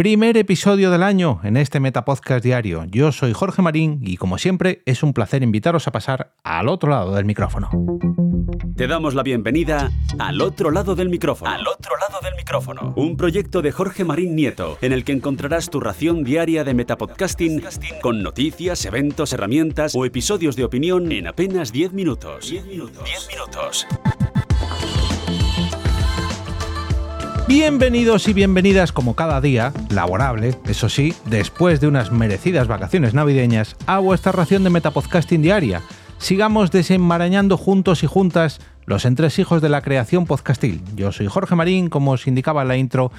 Primer 0.00 0.38
episodio 0.38 0.90
del 0.90 1.02
año 1.02 1.40
en 1.44 1.58
este 1.58 1.78
Metapodcast 1.78 2.42
diario. 2.42 2.86
Yo 2.86 3.12
soy 3.12 3.34
Jorge 3.34 3.60
Marín 3.60 4.00
y 4.00 4.16
como 4.16 4.38
siempre 4.38 4.82
es 4.86 5.02
un 5.02 5.12
placer 5.12 5.42
invitaros 5.42 5.86
a 5.88 5.92
pasar 5.92 6.32
al 6.42 6.68
otro 6.68 6.88
lado 6.88 7.14
del 7.14 7.26
micrófono. 7.26 7.68
Te 8.78 8.86
damos 8.86 9.12
la 9.12 9.22
bienvenida 9.22 9.92
al 10.18 10.40
otro 10.40 10.70
lado 10.70 10.94
del 10.94 11.10
micrófono. 11.10 11.50
Al 11.50 11.68
otro 11.68 11.98
lado 11.98 12.18
del 12.22 12.34
micrófono. 12.34 12.94
Un 12.96 13.18
proyecto 13.18 13.60
de 13.60 13.72
Jorge 13.72 14.04
Marín 14.04 14.34
Nieto 14.34 14.78
en 14.80 14.94
el 14.94 15.04
que 15.04 15.12
encontrarás 15.12 15.68
tu 15.68 15.80
ración 15.80 16.24
diaria 16.24 16.64
de 16.64 16.72
metapodcasting 16.72 17.62
con 18.00 18.22
noticias, 18.22 18.86
eventos, 18.86 19.34
herramientas 19.34 19.94
o 19.94 20.06
episodios 20.06 20.56
de 20.56 20.64
opinión 20.64 21.12
en 21.12 21.26
apenas 21.26 21.72
10 21.72 21.92
minutos. 21.92 22.48
10 22.48 22.64
minutos. 22.64 23.04
10 23.04 23.28
minutos. 23.28 23.86
Bienvenidos 27.50 28.28
y 28.28 28.32
bienvenidas 28.32 28.92
como 28.92 29.16
cada 29.16 29.40
día, 29.40 29.72
laborable, 29.88 30.54
eso 30.66 30.88
sí, 30.88 31.14
después 31.24 31.80
de 31.80 31.88
unas 31.88 32.12
merecidas 32.12 32.68
vacaciones 32.68 33.12
navideñas, 33.12 33.74
a 33.86 33.98
vuestra 33.98 34.30
ración 34.30 34.62
de 34.62 34.70
Metapodcasting 34.70 35.42
diaria. 35.42 35.82
Sigamos 36.18 36.70
desenmarañando 36.70 37.56
juntos 37.56 38.04
y 38.04 38.06
juntas 38.06 38.60
los 38.86 39.04
entresijos 39.04 39.60
de 39.60 39.68
la 39.68 39.82
creación 39.82 40.26
podcastil. 40.26 40.80
Yo 40.94 41.10
soy 41.10 41.26
Jorge 41.26 41.56
Marín, 41.56 41.88
como 41.88 42.12
os 42.12 42.28
indicaba 42.28 42.62
en 42.62 42.68
la 42.68 42.76
intro, 42.76 43.10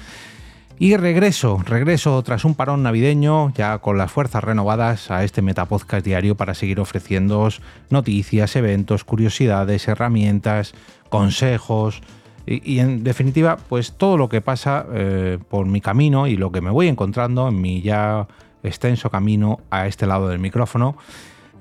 y 0.78 0.96
regreso, 0.96 1.62
regreso 1.66 2.22
tras 2.22 2.46
un 2.46 2.54
parón 2.54 2.82
navideño, 2.82 3.52
ya 3.52 3.80
con 3.80 3.98
las 3.98 4.10
fuerzas 4.10 4.42
renovadas, 4.42 5.10
a 5.10 5.24
este 5.24 5.42
Metapodcast 5.42 6.06
diario 6.06 6.38
para 6.38 6.54
seguir 6.54 6.80
ofreciéndoos 6.80 7.60
noticias, 7.90 8.56
eventos, 8.56 9.04
curiosidades, 9.04 9.88
herramientas, 9.88 10.72
consejos, 11.10 12.00
y, 12.46 12.80
en 12.80 13.04
definitiva, 13.04 13.56
pues 13.56 13.92
todo 13.92 14.16
lo 14.16 14.28
que 14.28 14.40
pasa 14.40 14.86
eh, 14.92 15.38
por 15.48 15.66
mi 15.66 15.80
camino 15.80 16.26
y 16.26 16.36
lo 16.36 16.50
que 16.50 16.60
me 16.60 16.70
voy 16.70 16.88
encontrando 16.88 17.48
en 17.48 17.60
mi 17.60 17.82
ya 17.82 18.26
extenso 18.62 19.10
camino 19.10 19.60
a 19.70 19.86
este 19.86 20.06
lado 20.06 20.28
del 20.28 20.38
micrófono, 20.38 20.96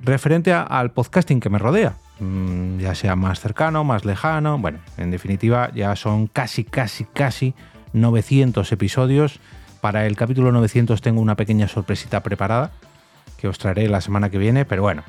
referente 0.04 0.54
al 0.54 0.92
podcasting 0.92 1.40
que 1.40 1.50
me 1.50 1.60
rodea, 1.60 1.96
mm, 2.20 2.80
ya 2.80 2.96
sea 2.96 3.16
más 3.16 3.40
cercano, 3.40 3.84
más 3.84 4.06
lejano, 4.06 4.58
bueno, 4.58 4.80
en 4.98 5.12
definitiva 5.12 5.72
ya 5.74 5.96
son 5.96 6.28
casi, 6.28 6.64
casi, 6.64 7.06
casi 7.06 7.54
900 7.94 8.72
episodios. 8.72 9.40
Para 9.82 10.06
el 10.06 10.16
capítulo 10.16 10.52
900 10.52 11.02
tengo 11.02 11.22
una 11.22 11.36
pequeña 11.36 11.68
sorpresita 11.68 12.22
preparada 12.22 12.72
que 13.38 13.48
os 13.48 13.58
traeré 13.58 13.88
la 13.88 14.02
semana 14.02 14.30
que 14.30 14.38
viene, 14.38 14.66
pero 14.66 14.84
bueno, 14.84 15.04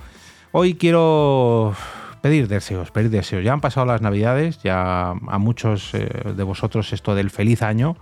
hoy 0.53 0.75
quiero 0.75 1.75
pedir 2.23 2.49
deseos, 2.49 2.91
pedir 2.91 3.11
deseos. 3.11 3.45
Ya 3.45 3.53
han 3.53 3.61
pasado 3.61 3.85
las 3.87 4.01
navidades, 4.01 4.63
ya 4.63 5.11
a 5.11 5.39
muchos 5.39 5.93
eh, 5.95 6.09
de 6.35 6.43
vosotros 6.43 6.93
esto 6.93 7.15
del 7.15 7.31
feliz 7.31 7.63
año 7.63 7.97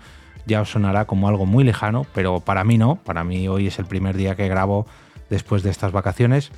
ya 0.46 0.60
os 0.60 0.70
sonará 0.70 1.04
como 1.04 1.28
algo 1.28 1.46
muy 1.46 1.64
lejano, 1.64 2.06
pero 2.14 2.40
para 2.40 2.64
mí 2.64 2.78
no, 2.78 2.96
para 2.96 3.24
mí 3.24 3.48
hoy 3.48 3.66
es 3.66 3.78
el 3.78 3.86
primer 3.86 4.16
día 4.16 4.34
que 4.34 4.48
grabo 4.48 4.86
después 5.28 5.62
de 5.62 5.70
estas 5.70 5.92
vacaciones. 5.92 6.50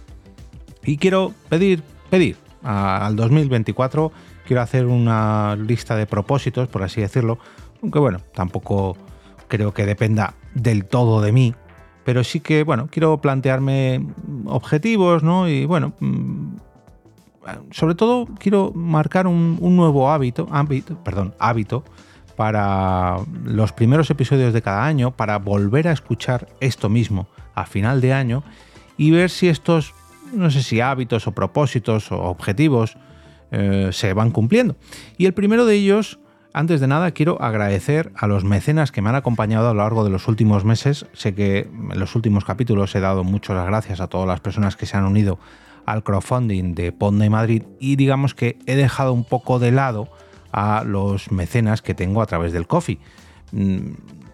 Y 0.85 0.97
quiero 0.97 1.33
pedir, 1.49 1.83
pedir 2.11 2.37
al 2.63 3.17
2024, 3.17 4.13
quiero 4.47 4.63
hacer 4.63 4.87
una 4.87 5.57
lista 5.57 5.97
de 5.97 6.07
propósitos, 6.07 6.69
por 6.69 6.83
así 6.83 7.01
decirlo, 7.01 7.39
aunque 7.83 7.99
bueno, 7.99 8.21
tampoco 8.35 8.97
creo 9.49 9.75
que 9.75 9.87
dependa 9.87 10.35
del 10.55 10.85
todo 10.87 11.21
de 11.21 11.33
mí, 11.33 11.55
pero 12.05 12.25
sí 12.25 12.41
que, 12.41 12.65
bueno, 12.65 12.89
quiero 12.91 13.21
plantearme 13.21 14.07
objetivos, 14.47 15.23
¿no? 15.23 15.49
Y 15.49 15.67
bueno, 15.67 15.93
mm, 16.01 16.55
sobre 17.71 17.95
todo 17.95 18.27
quiero 18.39 18.73
marcar 18.75 19.27
un, 19.27 19.59
nuevo 19.61 20.11
hábito, 20.11 20.47
perdón, 21.05 21.35
hábito 21.39 21.85
para 22.37 23.17
los 23.45 23.73
primeros 23.73 24.11
episodios 24.11 24.53
de 24.53 24.63
cada 24.63 24.85
año, 24.85 25.13
para 25.13 25.39
volver 25.39 25.89
a 25.89 25.93
escuchar 25.93 26.49
esto 26.61 26.89
mismo 26.89 27.29
a 27.55 27.67
final 27.67 28.01
de 28.01 28.13
año 28.13 28.43
y 28.97 29.11
ver 29.11 29.31
si 29.31 29.49
estos, 29.49 29.95
no 30.33 30.51
sé 30.51 30.63
si 30.63 30.81
hábitos 30.81 31.27
o 31.27 31.33
propósitos 31.33 32.11
o 32.13 32.23
objetivos 32.23 32.97
eh, 33.51 33.91
se 33.93 34.15
van 34.15 34.31
cumpliendo. 34.31 34.77
Y 35.19 35.27
el 35.27 35.35
primero 35.35 35.67
de 35.67 35.75
ellos, 35.75 36.19
antes 36.55 36.81
de 36.81 36.87
nada, 36.87 37.11
quiero 37.11 37.41
agradecer 37.43 38.13
a 38.17 38.27
los 38.27 38.45
mecenas 38.45 38.93
que 38.93 39.03
me 39.03 39.11
han 39.11 39.15
acompañado 39.15 39.69
a 39.69 39.75
lo 39.75 39.83
largo 39.83 40.05
de 40.05 40.11
los 40.11 40.27
últimos 40.29 40.65
meses. 40.65 41.07
Sé 41.13 41.35
que 41.35 41.69
en 41.71 41.99
los 41.99 42.15
últimos 42.15 42.45
capítulos 42.45 42.95
he 42.95 43.01
dado 43.01 43.25
muchas 43.25 43.67
gracias 43.67 44.01
a 44.01 44.07
todas 44.07 44.27
las 44.27 44.41
personas 44.41 44.77
que 44.77 44.87
se 44.87 44.97
han 44.97 45.05
unido 45.05 45.39
al 45.87 46.03
crowdfunding 46.03 46.75
de 46.75 46.93
Ponda 46.93 47.25
y 47.25 47.31
Madrid 47.31 47.63
y 47.81 47.97
digamos 47.97 48.35
que 48.35 48.59
he 48.67 48.77
dejado 48.77 49.13
un 49.13 49.25
poco 49.25 49.59
de 49.59 49.73
lado 49.73 50.09
a 50.53 50.85
los 50.85 51.31
mecenas 51.31 51.83
que 51.83 51.95
tengo 51.95 52.23
a 52.23 52.27
través 52.27 52.53
del 52.53 52.67
coffee. 52.67 52.99
Mm, 53.53 53.93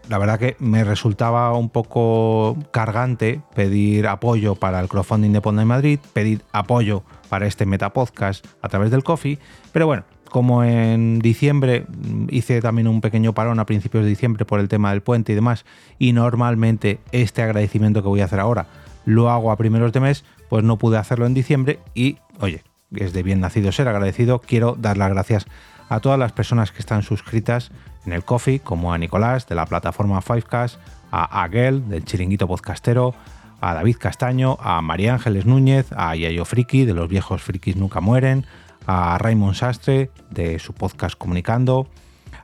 la 0.09 0.19
verdad 0.19 0.39
que 0.39 0.57
me 0.59 0.85
resultaba 0.85 1.53
un 1.53 1.69
poco 1.69 2.57
cargante 2.71 3.43
pedir 3.55 4.07
apoyo 4.07 4.55
para 4.55 4.81
el 4.81 4.89
crowdfunding 4.89 5.33
de 5.33 5.41
Ponda 5.41 5.63
y 5.63 5.67
Madrid, 5.67 5.99
pedir 6.13 6.43
apoyo 6.53 7.03
para 7.29 7.47
este 7.47 7.67
Metapodcast 7.67 8.47
a 8.63 8.69
través 8.69 8.91
del 8.91 9.05
coffee, 9.05 9.39
pero 9.73 9.87
bueno, 9.87 10.05
como 10.31 10.65
en 10.65 11.19
diciembre 11.19 11.87
mm, 11.89 12.27
hice 12.31 12.61
también 12.61 12.89
un 12.89 13.01
pequeño 13.01 13.35
parón 13.35 13.59
a 13.61 13.67
principios 13.67 14.05
de 14.05 14.11
diciembre 14.11 14.45
por 14.45 14.61
el 14.61 14.69
tema 14.69 14.91
del 14.91 15.03
puente 15.03 15.33
y 15.33 15.35
demás, 15.35 15.65
y 15.99 16.13
normalmente 16.13 17.01
este 17.13 17.43
agradecimiento 17.43 18.03
que 18.03 18.09
voy 18.09 18.23
a 18.23 18.25
hacer 18.25 18.41
ahora 18.41 18.67
lo 19.05 19.31
hago 19.31 19.51
a 19.51 19.57
primeros 19.57 19.93
de 19.93 20.01
mes, 20.01 20.25
pues 20.49 20.65
no 20.65 20.79
pude 20.79 20.99
hacerlo 20.99 21.27
en 21.27 21.35
diciembre 21.35 21.79
y, 21.95 22.19
oye, 22.41 22.63
es 22.95 23.13
de 23.13 23.23
bien 23.23 23.41
nacido 23.41 23.73
ser 23.73 23.89
agradecido, 23.89 24.41
quiero 24.41 24.77
dar 24.79 24.97
las 24.97 25.11
gracias 25.11 25.47
a 25.89 26.01
todas 26.01 26.19
las 26.19 26.33
personas 26.33 26.73
que 26.73 26.81
están 26.81 27.03
suscritas 27.03 27.71
en 28.07 28.13
el 28.13 28.25
Coffee, 28.25 28.61
como 28.61 28.93
a 28.93 28.99
Nicolás 28.99 29.47
de 29.47 29.55
la 29.55 29.67
plataforma 29.67 30.21
Fivecast, 30.23 30.79
a 31.11 31.43
Aguel 31.43 31.89
del 31.89 32.05
Chiringuito 32.05 32.47
Podcastero, 32.47 33.15
a 33.61 33.75
David 33.75 33.97
Castaño, 33.99 34.57
a 34.61 34.81
María 34.83 35.15
Ángeles 35.15 35.47
Núñez, 35.47 35.87
a 35.97 36.15
Yayo 36.15 36.45
Friki 36.45 36.85
de 36.85 36.95
Los 36.95 37.09
Viejos 37.09 37.43
Frikis 37.43 37.77
Nunca 37.77 38.01
Mueren, 38.01 38.47
a 38.87 39.19
Raymond 39.19 39.55
Sastre 39.55 40.11
de 40.31 40.59
su 40.59 40.73
podcast 40.73 41.17
Comunicando, 41.17 41.89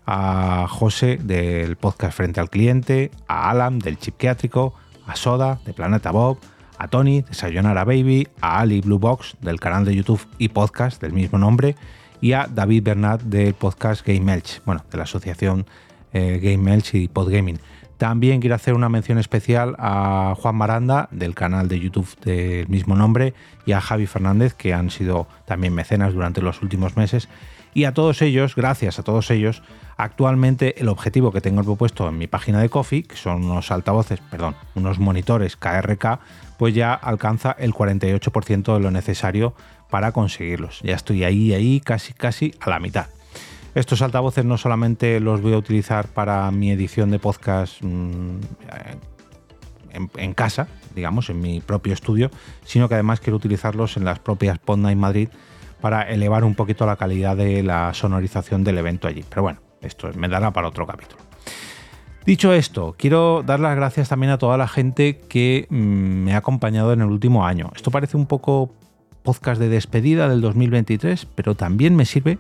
a 0.07 0.67
José 0.69 1.19
del 1.23 1.77
podcast 1.77 2.17
Frente 2.17 2.41
al 2.41 2.51
Cliente, 2.51 3.11
a 3.29 3.51
Alan 3.51 3.79
del 3.79 3.99
Chipquiátrico, 3.99 4.75
a 5.07 5.17
Soda 5.17 5.61
de 5.65 5.73
Planeta 5.73 6.11
Bob, 6.11 6.39
a 6.79 6.89
Tony 6.89 7.23
de 7.23 7.35
Sayonara 7.35 7.85
Baby, 7.85 8.29
a 8.41 8.61
Ali 8.61 8.81
Blue 8.81 8.99
Box 8.99 9.37
del 9.41 9.61
canal 9.61 9.85
de 9.85 9.95
YouTube 9.95 10.27
y 10.39 10.49
podcast 10.49 11.01
del 11.01 11.13
mismo 11.13 11.39
nombre 11.39 11.77
y 12.21 12.33
a 12.33 12.47
David 12.47 12.83
Bernat 12.83 13.23
del 13.23 13.55
podcast 13.55 14.07
Game 14.07 14.21
Melch, 14.21 14.63
bueno, 14.65 14.85
de 14.91 14.97
la 14.97 15.05
asociación 15.05 15.67
eh, 16.13 16.41
Game 16.43 16.59
Melch 16.59 16.95
y 16.95 17.09
Podgaming. 17.09 17.59
También 17.99 18.41
quiero 18.41 18.57
hacer 18.57 18.75
una 18.75 18.89
mención 18.89 19.19
especial 19.19 19.77
a 19.79 20.35
Juan 20.37 20.57
Maranda 20.57 21.09
del 21.11 21.35
canal 21.35 21.69
de 21.69 21.79
YouTube 21.79 22.09
del 22.25 22.69
mismo 22.69 22.97
nombre 22.97 23.35
y 23.67 23.73
a 23.73 23.81
Javi 23.81 24.07
Fernández 24.07 24.55
que 24.55 24.75
han 24.75 24.91
sido 24.91 25.29
también 25.47 25.75
mecenas 25.75 26.13
durante 26.13 26.43
los 26.43 26.61
últimos 26.63 26.97
meses. 26.97 27.29
Y 27.73 27.85
a 27.85 27.93
todos 27.93 28.23
ellos, 28.23 28.55
gracias 28.55 28.99
a 28.99 29.03
todos 29.03 29.31
ellos, 29.31 29.63
actualmente 29.97 30.81
el 30.81 30.89
objetivo 30.89 31.33
que 31.33 31.41
tengo 31.41 31.63
propuesto 31.65 32.09
en 32.09 32.19
mi 32.19 32.27
página 32.29 32.61
de 32.61 32.69
Coffee, 32.69 33.03
que 33.03 33.17
son 33.17 33.45
unos 33.45 33.71
altavoces, 33.73 34.21
perdón, 34.31 34.55
unos 34.77 34.99
monitores 34.99 35.57
KRK, 35.57 36.21
pues 36.59 36.75
ya 36.75 36.95
alcanza 36.95 37.55
el 37.59 37.73
48% 37.73 38.75
de 38.75 38.81
lo 38.81 38.91
necesario 38.91 39.55
para 39.91 40.13
conseguirlos. 40.13 40.81
Ya 40.83 40.95
estoy 40.95 41.25
ahí, 41.25 41.53
ahí, 41.55 41.81
casi, 41.81 42.13
casi 42.13 42.55
a 42.61 42.71
la 42.71 42.81
mitad. 42.81 43.07
Estos 43.75 44.03
altavoces 44.03 44.45
no 44.45 44.57
solamente 44.57 45.19
los 45.19 45.41
voy 45.41 45.53
a 45.53 45.59
utilizar 45.59 46.07
para 46.07 46.51
mi 46.53 46.71
edición 46.71 47.11
de 47.11 47.19
podcast 47.19 47.83
mm, 47.83 48.39
en, 50.17 50.35
casa, 50.35 50.69
digamos, 50.95 51.29
en 51.31 51.41
mi 51.41 51.61
propio 51.61 51.93
estudio, 51.93 52.31
sino 52.65 52.89
que 52.89 52.95
además 52.95 53.21
quiero 53.21 53.37
utilizarlos 53.37 53.97
en 53.97 54.05
las 54.05 54.21
propias 54.21 54.59
Podnight 54.59 54.99
Madrid 54.99 55.29
para 55.81 56.03
elevar 56.03 56.45
un 56.45 56.55
poquito 56.55 56.87
la 56.87 56.97
calidad 56.97 57.37
de 57.37 57.63
la 57.63 57.93
sonorización 57.95 58.65
del 58.65 58.79
evento 58.79 59.09
allí. 59.09 59.25
Pero 59.29 59.43
bueno, 59.43 59.61
esto 59.81 60.11
me 60.15 60.29
dará 60.29 60.53
para 60.53 60.69
otro 60.69 60.87
capítulo. 60.87 61.23
Dicho 62.27 62.55
esto, 62.55 62.95
quiero 62.97 63.43
dar 63.45 63.61
las 63.61 63.77
gracias 63.77 64.09
también 64.09 64.33
a 64.33 64.39
toda 64.39 64.57
la 64.57 64.67
gente 64.67 65.21
que 65.29 65.67
mm, 65.69 65.75
me 65.77 66.33
ha 66.33 66.39
acompañado 66.39 66.95
en 66.95 67.03
el 67.03 67.09
último 67.09 67.47
año. 67.47 67.71
Esto 67.77 67.91
parece 67.91 68.17
un 68.17 68.25
poco 68.25 68.73
podcast 69.23 69.61
de 69.61 69.69
despedida 69.69 70.27
del 70.27 70.41
2023, 70.41 71.27
pero 71.35 71.55
también 71.55 71.95
me 71.95 72.07
sirve 72.07 72.39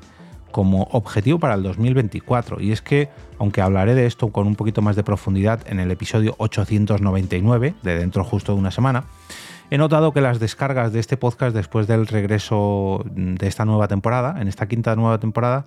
como 0.52 0.84
objetivo 0.92 1.38
para 1.38 1.52
el 1.54 1.62
2024. 1.62 2.62
Y 2.62 2.72
es 2.72 2.80
que, 2.80 3.10
aunque 3.38 3.60
hablaré 3.60 3.94
de 3.94 4.06
esto 4.06 4.32
con 4.32 4.46
un 4.46 4.56
poquito 4.56 4.80
más 4.80 4.96
de 4.96 5.04
profundidad 5.04 5.60
en 5.66 5.78
el 5.80 5.90
episodio 5.90 6.34
899, 6.38 7.74
de 7.82 7.98
dentro 7.98 8.24
justo 8.24 8.54
de 8.54 8.60
una 8.60 8.70
semana, 8.70 9.04
he 9.68 9.76
notado 9.76 10.12
que 10.12 10.22
las 10.22 10.40
descargas 10.40 10.94
de 10.94 11.00
este 11.00 11.18
podcast 11.18 11.54
después 11.54 11.86
del 11.86 12.06
regreso 12.06 13.04
de 13.14 13.46
esta 13.46 13.66
nueva 13.66 13.86
temporada, 13.86 14.40
en 14.40 14.48
esta 14.48 14.66
quinta 14.66 14.96
nueva 14.96 15.18
temporada, 15.18 15.66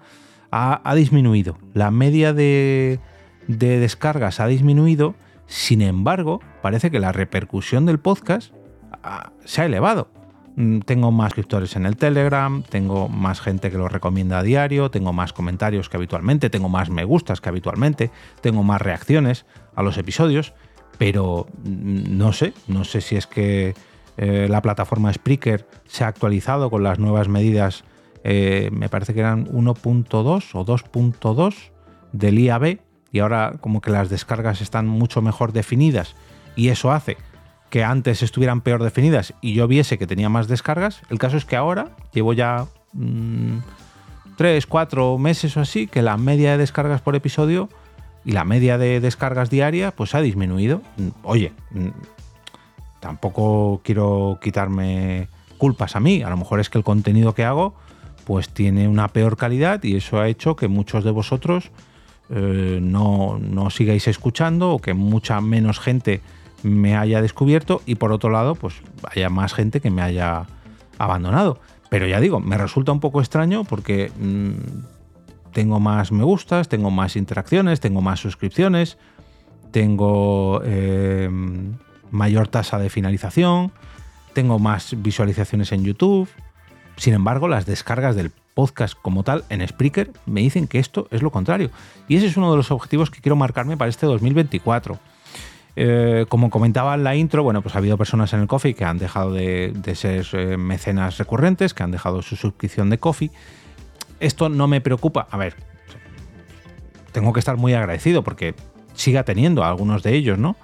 ha, 0.50 0.82
ha 0.84 0.96
disminuido. 0.96 1.60
La 1.76 1.92
media 1.92 2.34
de 2.34 3.00
de 3.48 3.80
descargas 3.80 4.40
ha 4.40 4.48
disminuido, 4.48 5.16
sin 5.48 5.82
embargo, 5.82 6.42
parece 6.62 6.92
que 6.92 7.00
la 7.00 7.12
repercusión 7.12 7.86
del 7.86 8.00
podcast 8.00 8.54
ah, 9.04 9.32
se 9.46 9.62
ha 9.62 9.66
elevado. 9.66 10.10
Mm, 10.58 10.80
tengo 10.80 11.12
más 11.12 11.30
suscriptores 11.30 11.76
en 11.76 11.86
el 11.86 11.98
Telegram, 11.98 12.64
tengo 12.64 13.10
más 13.10 13.42
gente 13.42 13.70
que 13.70 13.78
lo 13.78 13.88
recomienda 13.88 14.40
a 14.40 14.44
diario, 14.44 14.90
tengo 14.90 15.14
más 15.14 15.32
comentarios 15.32 15.88
que 15.88 15.98
habitualmente, 15.98 16.50
tengo 16.50 16.68
más 16.68 16.90
me 16.90 17.04
gustas 17.04 17.42
que 17.42 17.50
habitualmente, 17.50 18.10
tengo 18.42 18.64
más 18.64 18.82
reacciones 18.82 19.46
a 19.76 19.84
los 19.84 20.00
episodios, 20.00 20.54
pero 20.98 21.46
mm, 21.64 22.18
no 22.18 22.34
sé, 22.34 22.54
no 22.68 22.84
sé 22.84 23.02
si 23.02 23.16
es 23.16 23.28
que 23.28 23.76
eh, 24.18 24.48
la 24.50 24.64
plataforma 24.64 25.14
Spreaker 25.14 25.68
se 25.86 26.04
ha 26.04 26.08
actualizado 26.08 26.72
con 26.72 26.82
las 26.82 26.98
nuevas 26.98 27.28
medidas, 27.28 27.84
eh, 28.24 28.70
me 28.74 28.90
parece 28.90 29.14
que 29.14 29.20
eran 29.20 29.46
1.2 29.46 30.50
o 30.54 30.66
2.2 30.66 31.56
del 32.14 32.40
IAB, 32.40 32.80
y 33.12 33.20
ahora 33.20 33.54
como 33.62 33.82
que 33.82 33.92
las 33.92 34.10
descargas 34.10 34.62
están 34.62 34.88
mucho 34.88 35.22
mejor 35.22 35.54
definidas, 35.54 36.16
y 36.56 36.70
eso 36.70 36.92
hace 36.92 37.18
que 37.70 37.84
antes 37.84 38.24
estuvieran 38.24 38.62
peor 38.62 38.84
definidas 38.84 39.34
y 39.42 39.54
yo 39.54 39.68
viese 39.68 39.98
que 39.98 40.08
tenía 40.08 40.30
más 40.30 40.48
descargas. 40.48 41.02
El 41.10 41.20
caso 41.20 41.38
es 41.38 41.46
que 41.46 41.56
ahora 41.56 41.90
llevo 42.14 42.34
ya 42.34 42.66
3, 42.94 44.66
mm, 44.66 44.70
4 44.70 45.18
meses 45.18 45.58
o 45.58 45.62
así 45.62 45.88
que 45.88 46.02
la 46.02 46.18
media 46.18 46.52
de 46.52 46.58
descargas 46.58 47.02
por 47.02 47.16
episodio 47.16 47.70
y 48.26 48.32
la 48.32 48.46
media 48.46 48.78
de 48.78 49.00
descargas 49.00 49.50
diaria 49.50 49.92
pues 49.92 50.16
ha 50.16 50.22
disminuido. 50.22 50.82
Mm, 50.98 51.08
oye, 51.24 51.54
mm, 51.72 51.90
tampoco 53.00 53.82
quiero 53.84 54.40
quitarme 54.42 55.28
culpas 55.58 55.96
a 55.96 56.00
mí. 56.00 56.24
A 56.24 56.30
lo 56.30 56.38
mejor 56.38 56.60
es 56.60 56.70
que 56.70 56.78
el 56.78 56.84
contenido 56.84 57.34
que 57.34 57.44
hago 57.44 57.76
pues 58.26 58.50
tiene 58.50 58.88
una 58.88 59.10
peor 59.10 59.38
calidad 59.38 59.84
y 59.84 59.96
eso 59.96 60.20
ha 60.20 60.28
hecho 60.28 60.56
que 60.56 60.68
muchos 60.68 61.04
de 61.04 61.12
vosotros 61.12 61.72
eh, 62.30 62.80
no, 62.82 63.40
no 63.40 63.70
sigáis 63.70 64.08
escuchando 64.08 64.72
o 64.72 64.80
que 64.80 64.94
mucha 64.94 65.40
menos 65.42 65.80
gente 65.80 66.22
me 66.64 66.98
haya 66.98 67.22
descubierto 67.22 67.82
y 67.86 67.96
por 67.96 68.12
otro 68.12 68.30
lado, 68.30 68.56
pues 68.56 68.76
haya 69.04 69.30
más 69.30 69.54
gente 69.54 69.80
que 69.80 69.92
me 69.92 70.02
haya 70.02 70.46
abandonado. 70.98 71.60
Pero 71.90 72.08
ya 72.08 72.20
digo, 72.20 72.40
me 72.40 72.58
resulta 72.58 72.92
un 72.92 73.00
poco 73.00 73.22
extraño 73.22 73.64
porque 73.64 74.12
mm, 74.20 75.54
tengo 75.54 75.80
más 75.80 76.12
me 76.12 76.24
gustas, 76.24 76.68
tengo 76.68 76.92
más 76.92 77.16
interacciones, 77.16 77.80
tengo 77.80 78.02
más 78.02 78.20
suscripciones, 78.20 78.98
tengo 79.72 80.62
eh, 80.66 81.30
mayor 82.12 82.48
tasa 82.48 82.78
de 82.78 82.90
finalización, 82.90 83.72
tengo 84.34 84.60
más 84.60 84.96
visualizaciones 85.02 85.72
en 85.72 85.84
YouTube. 85.84 86.30
Sin 86.98 87.14
embargo, 87.14 87.48
las 87.48 87.66
descargas 87.66 88.16
del 88.16 88.32
podcast 88.58 88.98
como 89.00 89.22
tal 89.22 89.44
en 89.50 89.66
Spreaker 89.68 90.10
me 90.26 90.42
dicen 90.42 90.66
que 90.68 90.80
esto 90.80 91.08
es 91.12 91.22
lo 91.22 91.30
contrario. 91.30 91.70
Y 92.08 92.16
ese 92.16 92.26
es 92.26 92.38
uno 92.38 92.50
de 92.50 92.58
los 92.58 92.72
objetivos 92.72 93.12
que 93.12 93.22
quiero 93.22 93.36
marcarme 93.36 93.78
para 93.78 93.88
este 93.88 94.08
2024. 94.08 94.98
Eh, 95.76 96.26
como 96.28 96.50
comentaba 96.50 96.96
en 96.96 97.04
la 97.04 97.16
intro, 97.16 97.44
bueno, 97.44 97.62
pues 97.62 97.76
ha 97.76 97.78
habido 97.78 98.00
personas 98.00 98.34
en 98.34 98.40
el 98.40 98.48
Coffee 98.48 98.74
que 98.74 98.84
han 98.84 98.98
dejado 98.98 99.32
de, 99.32 99.76
ser 99.94 100.26
eh, 100.34 100.58
mecenas 100.58 101.20
recurrentes, 101.20 101.76
que 101.76 101.84
han 101.84 101.92
dejado 101.92 102.24
su 102.24 102.36
suscripción 102.36 102.90
de 102.90 102.98
Coffee. 102.98 103.30
Esto 104.20 104.50
no 104.50 104.68
me 104.68 104.82
preocupa. 104.82 105.28
A 105.30 105.38
ver, 105.38 105.54
tengo 107.12 107.34
que 107.34 107.40
estar 107.40 107.58
muy 107.58 107.76
agradecido 107.76 108.24
porque 108.24 108.56
siga 108.96 109.22
teniendo 109.22 109.64
a 109.64 109.70
algunos 109.70 110.02
de 110.02 110.16
ellos, 110.16 110.40
¿no? 110.40 110.56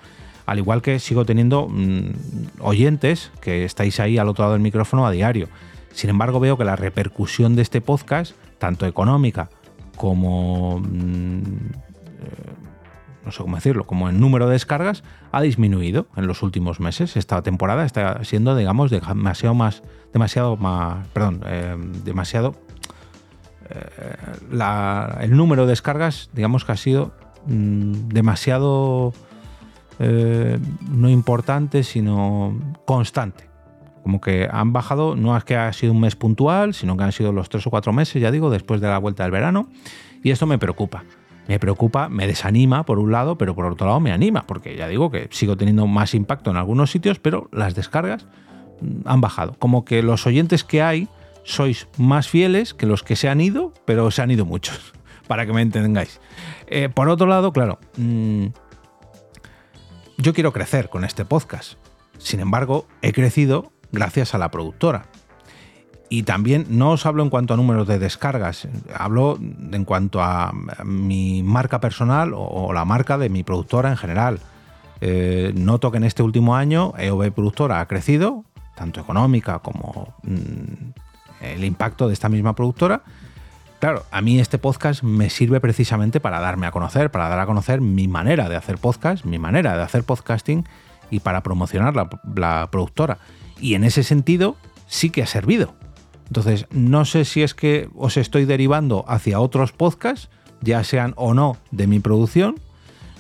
Al 0.48 0.57
igual 0.57 0.81
que 0.81 0.98
sigo 0.98 1.25
teniendo 1.25 1.68
mm, 1.69 2.62
oyentes 2.62 3.30
que 3.40 3.66
estáis 3.66 4.00
ahí 4.00 4.18
al 4.18 4.30
otro 4.30 4.45
lado 4.45 4.54
del 4.54 4.63
micrófono 4.63 5.06
a 5.06 5.12
diario. 5.12 5.48
Sin 5.94 6.10
embargo, 6.10 6.40
veo 6.40 6.57
que 6.57 6.66
la 6.66 6.75
repercusión 6.75 7.56
de 7.56 7.62
este 7.62 7.80
podcast, 7.80 8.36
tanto 8.57 8.86
económica 8.86 9.50
como 9.95 10.80
mm, 10.80 11.42
eh, 11.44 12.54
no 13.25 13.31
sé 13.31 13.42
cómo 13.42 13.56
decirlo, 13.56 13.86
como 13.86 14.10
el 14.10 14.19
número 14.19 14.48
de 14.48 14.54
descargas 14.54 15.04
ha 15.31 15.42
disminuido 15.42 16.07
en 16.18 16.28
los 16.28 16.44
últimos 16.44 16.80
meses. 16.80 17.16
Esta 17.16 17.42
temporada 17.42 17.86
está 17.86 18.24
siendo, 18.24 18.56
digamos, 18.56 18.92
demasiado 18.92 19.56
más, 19.56 19.84
demasiado 20.12 20.57
más, 20.57 21.07
perdón, 21.10 21.42
eh, 21.45 21.75
demasiado, 22.04 22.56
eh, 23.69 24.18
el 25.22 25.38
número 25.38 25.66
de 25.66 25.69
descargas, 25.69 26.30
digamos 26.34 26.66
que 26.66 26.74
ha 26.74 26.78
sido 26.78 27.13
mm, 27.48 28.10
demasiado 28.10 29.13
no 30.00 31.07
importante, 31.07 31.84
sino 31.84 32.60
constante. 32.86 33.52
Como 34.03 34.21
que 34.21 34.47
han 34.51 34.73
bajado, 34.73 35.15
no 35.15 35.35
es 35.35 35.44
que 35.44 35.55
ha 35.55 35.71
sido 35.73 35.94
un 35.94 36.01
mes 36.01 36.15
puntual, 36.15 36.73
sino 36.73 36.97
que 36.97 37.03
han 37.03 37.11
sido 37.11 37.31
los 37.31 37.50
tres 37.50 37.65
o 37.65 37.69
cuatro 37.69 37.94
meses, 37.94 38.21
ya 38.21 38.31
digo, 38.31 38.50
después 38.50 38.81
de 38.81 38.88
la 38.88 38.97
vuelta 38.97 39.23
del 39.23 39.31
verano. 39.31 39.69
Y 40.21 40.31
esto 40.31 40.45
me 40.45 40.57
preocupa 40.57 41.03
me 41.47 41.59
preocupa, 41.59 42.09
me 42.09 42.27
desanima 42.27 42.85
por 42.85 43.00
un 43.00 43.11
lado, 43.11 43.38
pero 43.38 43.55
por 43.55 43.65
otro 43.65 43.88
lado 43.88 44.00
me 44.00 44.11
anima, 44.11 44.45
porque 44.47 44.75
ya 44.75 44.88
digo 44.88 45.11
que 45.11 45.27
sigo 45.31 45.57
teniendo 45.57 45.88
más 45.88 46.13
impacto 46.13 46.51
en 46.51 46.57
algunos 46.57 46.91
sitios, 46.91 47.19
pero 47.19 47.50
las 47.51 47.75
descargas 47.75 48.25
mm, 48.81 49.01
han 49.05 49.21
bajado. 49.21 49.55
Como 49.59 49.85
que 49.85 50.01
los 50.03 50.25
oyentes 50.25 50.63
que 50.63 50.81
hay 50.81 51.09
sois 51.44 51.88
más 51.97 52.29
fieles 52.29 52.73
que 52.73 52.85
los 52.85 53.03
que 53.03 53.15
se 53.15 53.27
han 53.27 53.41
ido, 53.41 53.73
pero 53.85 54.09
se 54.11 54.21
han 54.21 54.31
ido 54.31 54.45
muchos, 54.45 54.94
para 55.27 55.45
que 55.45 55.53
me 55.53 55.61
entendáis. 55.61 56.21
Eh, 56.67 56.89
por 56.89 57.09
otro 57.09 57.27
lado, 57.27 57.51
claro, 57.51 57.79
mm, 57.97 58.47
yo 60.17 60.33
quiero 60.33 60.53
crecer 60.53 60.89
con 60.89 61.03
este 61.03 61.25
podcast. 61.25 61.73
Sin 62.17 62.39
embargo, 62.39 62.88
he 63.01 63.11
crecido 63.11 63.72
gracias 63.94 64.36
a 64.36 64.38
la 64.38 64.51
productora. 64.51 65.06
Y 66.10 66.24
también 66.24 66.66
no 66.69 66.92
os 66.92 67.06
hablo 67.06 67.24
en 67.24 67.30
cuanto 67.30 67.54
a 67.54 67.57
números 67.57 67.88
de 67.88 67.98
descargas, 67.98 68.68
hablo 68.94 69.40
en 69.40 69.86
cuanto 69.86 70.22
a 70.22 70.51
mi 70.84 71.42
marca 71.42 71.80
personal 71.80 72.34
o, 72.36 72.72
la 72.74 72.86
marca 72.86 73.18
de 73.18 73.30
mi 73.30 73.44
productora 73.44 73.90
en 73.90 73.98
general. 73.98 74.40
Eh, 75.01 75.54
noto 75.56 75.92
que 75.92 75.98
en 75.98 76.04
este 76.04 76.22
último 76.22 76.56
año 76.56 76.94
EOB 76.98 77.31
Productora 77.31 77.80
ha 77.80 77.88
crecido, 77.88 78.44
tanto 78.75 79.01
económica 79.01 79.60
como 79.60 80.13
mm, 80.24 80.92
el 81.42 81.63
impacto 81.63 82.07
de 82.07 82.13
esta 82.13 82.30
misma 82.30 82.54
productora. 82.54 83.01
Claro, 83.80 84.06
a 84.12 84.22
mí 84.22 84.40
este 84.40 84.60
podcast 84.60 85.04
me 85.04 85.30
sirve 85.30 85.60
precisamente 85.60 86.19
para 86.19 86.40
darme 86.40 86.68
a 86.68 86.72
conocer, 86.72 87.10
para 87.10 87.28
dar 87.28 87.40
a 87.40 87.45
conocer 87.45 87.81
mi 87.81 88.07
manera 88.07 88.50
de 88.50 88.56
hacer 88.56 88.78
podcast, 88.78 89.25
mi 89.25 89.40
manera 89.40 89.75
de 89.75 89.84
hacer 89.84 90.04
podcasting 90.04 90.63
y 91.10 91.22
para 91.22 91.42
promocionar 91.42 91.95
la 91.95 92.68
productora. 92.69 93.18
Y 93.59 93.75
en 93.75 93.83
ese 93.83 94.03
sentido 94.03 94.55
sí 94.88 95.09
que 95.09 95.23
ha 95.23 95.27
servido. 95.27 95.75
Entonces, 96.27 96.65
no 96.71 97.05
sé 97.05 97.25
si 97.25 97.44
es 97.44 97.53
que 97.53 97.89
os 97.95 98.17
estoy 98.17 98.45
derivando 98.45 99.05
hacia 99.07 99.39
otros 99.39 99.71
podcasts, 99.71 100.29
ya 100.61 100.83
sean 100.83 101.13
o 101.15 101.33
no 101.33 101.57
de 101.71 101.88
mi 101.88 102.00
producción. 102.00 102.55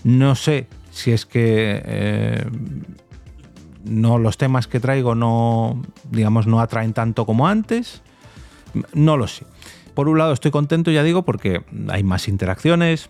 No 0.03 0.35
sé 0.35 0.67
si 0.91 1.11
es 1.11 1.25
que 1.25 1.81
eh, 1.85 2.45
no 3.83 4.17
los 4.17 4.37
temas 4.37 4.67
que 4.67 4.79
traigo 4.79 5.15
no, 5.15 5.81
digamos, 6.09 6.47
no 6.47 6.59
atraen 6.59 6.93
tanto 6.93 7.25
como 7.25 7.47
antes. 7.47 8.01
No 8.93 9.17
lo 9.17 9.27
sé. 9.27 9.45
Por 9.93 10.09
un 10.09 10.17
lado 10.17 10.33
estoy 10.33 10.51
contento, 10.51 10.89
ya 10.89 11.03
digo, 11.03 11.23
porque 11.23 11.63
hay 11.89 12.03
más 12.03 12.27
interacciones, 12.27 13.09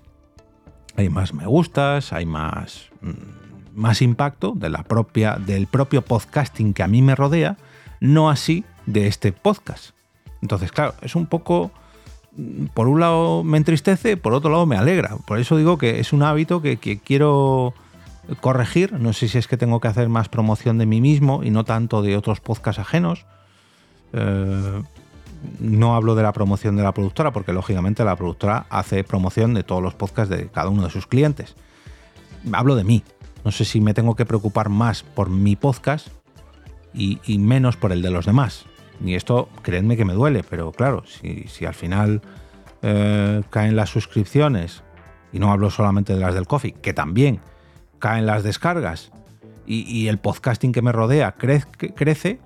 hay 0.98 1.10
más 1.10 1.34
me 1.34 1.46
gustas, 1.46 2.12
hay 2.12 2.26
más, 2.26 2.90
mm, 3.02 3.43
más 3.74 4.02
impacto 4.02 4.54
de 4.56 4.70
la 4.70 4.84
propia, 4.84 5.36
del 5.36 5.68
propio 5.68 6.04
podcasting 6.04 6.74
que 6.74 6.84
a 6.84 6.88
mí 6.88 7.02
me 7.02 7.16
rodea, 7.16 7.58
no 8.00 8.30
así 8.30 8.64
de 8.86 9.08
este 9.08 9.32
podcast. 9.32 9.92
Entonces, 10.42 10.72
claro, 10.72 10.94
es 11.02 11.16
un 11.16 11.26
poco, 11.26 11.72
por 12.74 12.88
un 12.88 13.00
lado 13.00 13.44
me 13.44 13.58
entristece, 13.58 14.18
por 14.18 14.34
otro 14.34 14.52
lado 14.52 14.66
me 14.66 14.76
alegra. 14.76 15.18
Por 15.26 15.40
eso 15.40 15.58
digo 15.58 15.78
que 15.78 16.00
es 16.00 16.14
un 16.14 16.24
hábito 16.24 16.62
que, 16.62 16.78
quiero 16.78 17.74
corregir. 18.42 18.94
No 18.94 19.14
sé 19.14 19.28
si 19.28 19.38
es 19.38 19.48
que 19.48 19.58
tengo 19.58 19.80
que 19.80 19.88
hacer 19.88 20.10
más 20.10 20.30
promoción 20.30 20.78
de 20.78 20.86
mí 20.86 21.02
mismo 21.02 21.44
y 21.44 21.50
no 21.50 21.64
tanto 21.64 22.02
de 22.02 22.18
otros 22.18 22.42
podcasts 22.42 22.80
ajenos. 22.80 23.26
Eh, 24.12 24.84
no 25.60 25.96
hablo 25.96 26.16
de 26.16 26.24
la 26.24 26.34
promoción 26.34 26.76
de 26.76 26.84
la 26.84 26.94
productora, 26.94 27.32
porque 27.32 27.54
lógicamente 27.54 28.04
la 28.04 28.16
productora 28.16 28.66
hace 28.70 29.04
promoción 29.04 29.54
de 29.54 29.64
todos 29.64 29.82
los 29.82 29.94
podcasts 29.94 30.36
de 30.36 30.48
cada 30.48 30.70
uno 30.70 30.84
de 30.84 30.90
sus 30.90 31.08
clientes. 31.08 31.56
Hablo 32.52 32.76
de 32.76 32.84
mí. 32.84 33.04
No 33.44 33.52
sé 33.52 33.66
si 33.66 33.82
me 33.82 33.94
tengo 33.94 34.16
que 34.16 34.26
preocupar 34.26 34.70
más 34.70 35.04
por 35.04 35.30
mi 35.30 35.56
podcast 35.56 36.08
y, 36.94 37.20
menos 37.40 37.76
por 37.76 37.92
el 37.92 38.02
de 38.02 38.12
los 38.12 38.26
demás. 38.26 38.66
Y 39.04 39.16
esto, 39.16 39.50
creedme 39.62 39.98
que 39.98 40.06
me 40.06 40.14
duele, 40.14 40.44
pero 40.48 40.72
claro, 40.72 41.04
si, 41.06 41.66
al 41.66 41.74
final 41.74 42.22
eh, 42.82 43.42
caen 43.50 43.76
las 43.76 43.90
suscripciones, 43.90 44.84
y 45.32 45.40
no 45.40 45.52
hablo 45.52 45.70
solamente 45.70 46.14
de 46.14 46.20
las 46.20 46.36
del 46.36 46.48
coffee, 46.48 46.74
que 46.74 46.94
también 46.94 47.40
caen 48.00 48.26
las 48.26 48.44
descargas, 48.44 49.12
y, 49.66 50.08
el 50.08 50.18
podcasting 50.18 50.74
que 50.74 50.82
me 50.82 50.92
rodea 50.92 51.36
crece, 51.36 52.40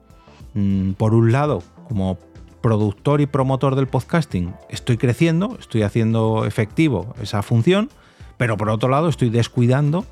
mm, 0.54 0.92
por 0.92 1.16
un 1.16 1.32
lado, 1.32 1.64
como 1.88 2.20
productor 2.62 3.22
y 3.22 3.26
promotor 3.26 3.76
del 3.76 3.88
podcasting, 3.88 4.54
estoy 4.70 4.98
creciendo, 4.98 5.58
estoy 5.60 5.82
haciendo 5.82 6.46
efectivo 6.46 7.16
esa 7.22 7.42
función, 7.42 7.90
pero 8.38 8.56
por 8.56 8.70
otro 8.70 8.90
lado 8.90 9.10
estoy 9.10 9.30
descuidando 9.30 10.06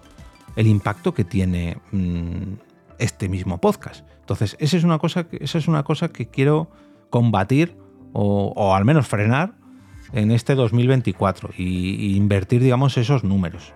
el 0.56 0.68
impacto 0.68 1.14
que 1.14 1.24
tiene 1.24 1.78
mm, 1.92 2.54
este 3.00 3.30
mismo 3.30 3.60
podcast. 3.60 4.08
Entonces, 4.20 4.56
esa 4.60 4.78
es 4.78 4.84
una 4.84 4.98
cosa, 4.98 5.28
esa 5.32 5.58
es 5.58 5.68
una 5.68 5.84
cosa 5.84 6.10
que 6.10 6.28
quiero 6.28 6.70
combatir 7.10 7.78
o, 8.14 8.74
al 8.74 8.86
menos 8.86 9.08
frenar 9.08 9.56
en 10.14 10.32
este 10.32 10.56
2024 10.56 11.50
y, 11.58 12.16
invertir, 12.16 12.62
digamos, 12.62 12.98
esos 12.98 13.24
números. 13.24 13.74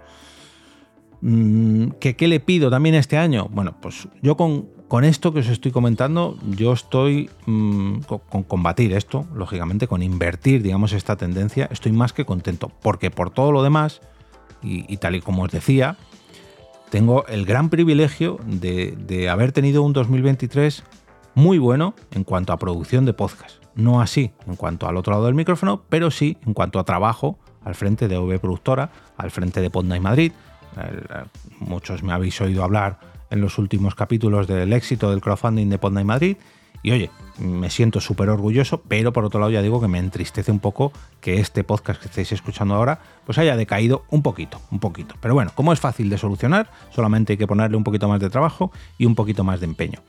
Mm, 1.22 1.90
¿Qué, 2.00 2.16
¿Qué 2.16 2.28
le 2.28 2.40
pido 2.40 2.70
también 2.70 2.96
este 2.96 3.18
año? 3.18 3.50
Bueno, 3.52 3.76
pues 3.82 4.08
yo 4.22 4.38
con, 4.38 4.70
con 4.90 5.04
esto 5.04 5.32
que 5.32 5.42
os 5.42 5.48
estoy 5.48 5.72
comentando, 5.72 6.36
yo 6.58 6.74
estoy 6.74 7.30
mm, 7.46 8.00
con, 8.00 8.44
combatir 8.44 8.92
esto, 8.94 9.28
lógicamente, 9.36 9.88
con 9.88 10.02
invertir, 10.02 10.64
digamos, 10.64 10.94
esta 10.94 11.16
tendencia, 11.16 11.70
estoy 11.72 11.92
más 11.92 12.12
que 12.12 12.26
contento, 12.26 12.72
porque 12.82 13.12
por 13.12 13.30
todo 13.30 13.52
lo 13.52 13.62
demás, 13.62 14.02
y, 14.64 14.98
tal 14.98 15.16
y 15.16 15.22
como 15.22 15.44
os 15.44 15.52
decía, 15.52 15.96
tengo 16.90 17.26
el 17.28 17.46
gran 17.46 17.70
privilegio 17.70 18.40
de, 18.46 19.30
haber 19.30 19.52
tenido 19.52 19.84
un 19.84 19.94
2023 19.94 20.84
muy 21.36 21.58
bueno 21.58 21.94
en 22.12 22.24
cuanto 22.24 22.52
a 22.54 22.58
producción 22.58 23.06
de 23.06 23.14
podcast. 23.14 23.64
No 23.76 24.02
así 24.02 24.32
en 24.48 24.56
cuanto 24.56 24.88
al 24.88 24.98
otro 24.98 25.14
lado 25.14 25.26
del 25.26 25.36
micrófono, 25.36 25.84
pero 25.90 26.12
sí 26.12 26.38
en 26.46 26.54
cuanto 26.54 26.80
a 26.80 26.84
trabajo 26.84 27.38
al 27.64 27.76
frente 27.76 28.08
de 28.08 28.18
V 28.18 28.40
Productora, 28.40 28.92
al 29.18 29.32
frente 29.32 29.62
de 29.62 29.70
Podnight 29.70 30.02
Madrid. 30.02 30.32
muchos 31.60 32.04
me 32.04 32.14
habéis 32.14 32.40
oído 32.42 32.64
hablar 32.64 33.00
en 33.30 33.42
los 33.42 33.58
últimos 33.58 33.96
capítulos 33.96 34.48
del 34.48 34.74
éxito 34.74 35.12
del 35.12 35.22
crowdfunding 35.22 35.70
de 35.70 35.78
Podnight 35.78 36.08
Madrid. 36.08 36.38
Y 36.82 36.92
oye, 36.92 37.10
me 37.40 37.70
siento 37.70 38.02
súper 38.02 38.30
orgulloso, 38.30 38.82
pero 38.88 39.14
por 39.14 39.26
otro 39.26 39.40
lado 39.40 39.52
ya 39.52 39.62
digo 39.62 39.82
que 39.82 39.88
me 39.88 40.00
entristece 40.00 40.52
un 40.52 40.60
poco 40.60 40.92
que 41.22 41.40
este 41.40 41.64
podcast 41.64 42.02
que 42.02 42.08
estáis 42.08 42.32
escuchando 42.32 42.76
ahora 42.76 43.00
pues 43.26 43.38
haya 43.38 43.56
decaído 43.56 44.06
un 44.10 44.22
poquito, 44.22 44.62
un 44.72 44.80
poquito. 44.80 45.16
Pero 45.20 45.34
bueno, 45.34 45.52
como 45.56 45.74
es 45.74 45.80
fácil 45.80 46.10
de 46.10 46.18
solucionar, 46.18 46.70
solamente 46.92 47.34
hay 47.34 47.38
que 47.38 47.48
ponerle 47.48 47.78
un 47.78 47.84
poquito 47.84 48.08
más 48.08 48.20
de 48.20 48.30
trabajo 48.30 48.72
y 48.98 49.06
un 49.06 49.16
poquito 49.16 49.44
más 49.44 49.60
de 49.60 49.66
empeño. 49.66 50.00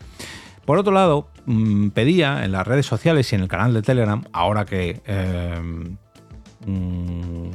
Por 0.64 0.78
otro 0.78 0.92
lado, 0.92 1.28
mm, 1.46 1.88
pedía 1.88 2.44
en 2.44 2.52
las 2.52 2.66
redes 2.66 2.86
sociales 2.86 3.32
y 3.32 3.36
en 3.36 3.42
el 3.42 3.48
canal 3.48 3.74
de 3.74 3.82
Telegram, 3.82 4.22
ahora 4.32 4.64
que 4.64 5.00
eh, 5.04 5.60
mm, 6.66 7.50